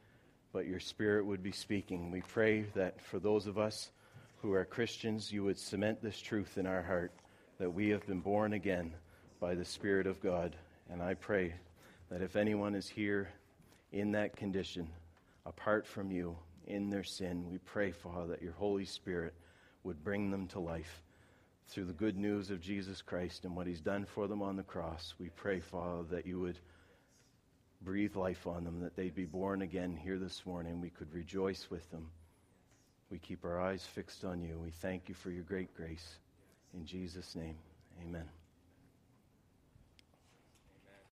but 0.55 0.67
your 0.67 0.81
Spirit 0.81 1.27
would 1.27 1.43
be 1.43 1.53
speaking. 1.53 2.11
We 2.11 2.23
pray 2.23 2.63
that 2.75 3.03
for 3.03 3.19
those 3.19 3.47
of 3.47 3.59
us 3.59 3.91
who 4.39 4.55
are 4.55 4.65
Christians, 4.65 5.31
you 5.31 5.45
would 5.45 5.59
cement 5.59 6.03
this 6.03 6.19
truth 6.19 6.57
in 6.57 6.67
our 6.67 6.83
heart 6.83 7.13
that 7.59 7.75
we 7.75 7.91
have 7.91 8.07
been 8.07 8.21
born 8.21 8.55
again 8.55 8.95
by 9.41 9.55
the 9.55 9.65
Spirit 9.65 10.07
of 10.07 10.23
God. 10.23 10.57
And 10.91 11.03
I 11.03 11.15
pray 11.15 11.55
that 12.11 12.23
if 12.23 12.37
anyone 12.37 12.75
is 12.75 12.89
here 12.89 13.29
in 13.93 14.13
that 14.13 14.37
condition, 14.37 14.89
apart 15.45 15.87
from 15.87 16.11
you, 16.11 16.37
in 16.67 16.91
their 16.91 17.05
sin, 17.05 17.47
we 17.51 17.59
pray, 17.59 17.93
Father, 17.93 18.29
that 18.29 18.43
your 18.43 18.53
Holy 18.53 18.85
Spirit 18.85 19.35
would 19.85 20.03
bring 20.03 20.31
them 20.31 20.49
to 20.49 20.61
life 20.61 21.03
through 21.69 21.85
the 21.85 21.93
good 21.93 22.17
news 22.17 22.51
of 22.51 22.61
Jesus 22.61 23.03
Christ 23.03 23.45
and 23.45 23.57
what 23.57 23.67
he's 23.67 23.81
done 23.81 24.05
for 24.05 24.27
them 24.27 24.43
on 24.43 24.57
the 24.57 24.63
cross. 24.63 25.15
We 25.19 25.31
pray, 25.31 25.61
Father, 25.61 26.05
that 26.11 26.27
you 26.27 26.41
would 26.41 26.59
breathe 27.83 28.17
life 28.17 28.47
on 28.47 28.65
them, 28.65 28.81
that 28.81 28.97
they'd 28.97 29.15
be 29.15 29.25
born 29.25 29.63
again 29.63 29.97
here 29.97 30.19
this 30.19 30.45
morning. 30.47 30.81
We 30.81 30.91
could 30.91 31.13
rejoice 31.13 31.69
with 31.71 31.89
them. 31.91 32.11
We 33.11 33.19
keep 33.19 33.45
our 33.45 33.61
eyes 33.61 33.85
fixed 33.85 34.25
on 34.25 34.43
you. 34.43 34.59
We 34.59 34.71
thank 34.71 35.09
you 35.09 35.15
for 35.15 35.31
your 35.31 35.45
great 35.45 35.75
grace. 35.77 36.17
In 36.75 36.85
Jesus' 36.85 37.37
name, 37.37 37.57
amen. 38.03 38.46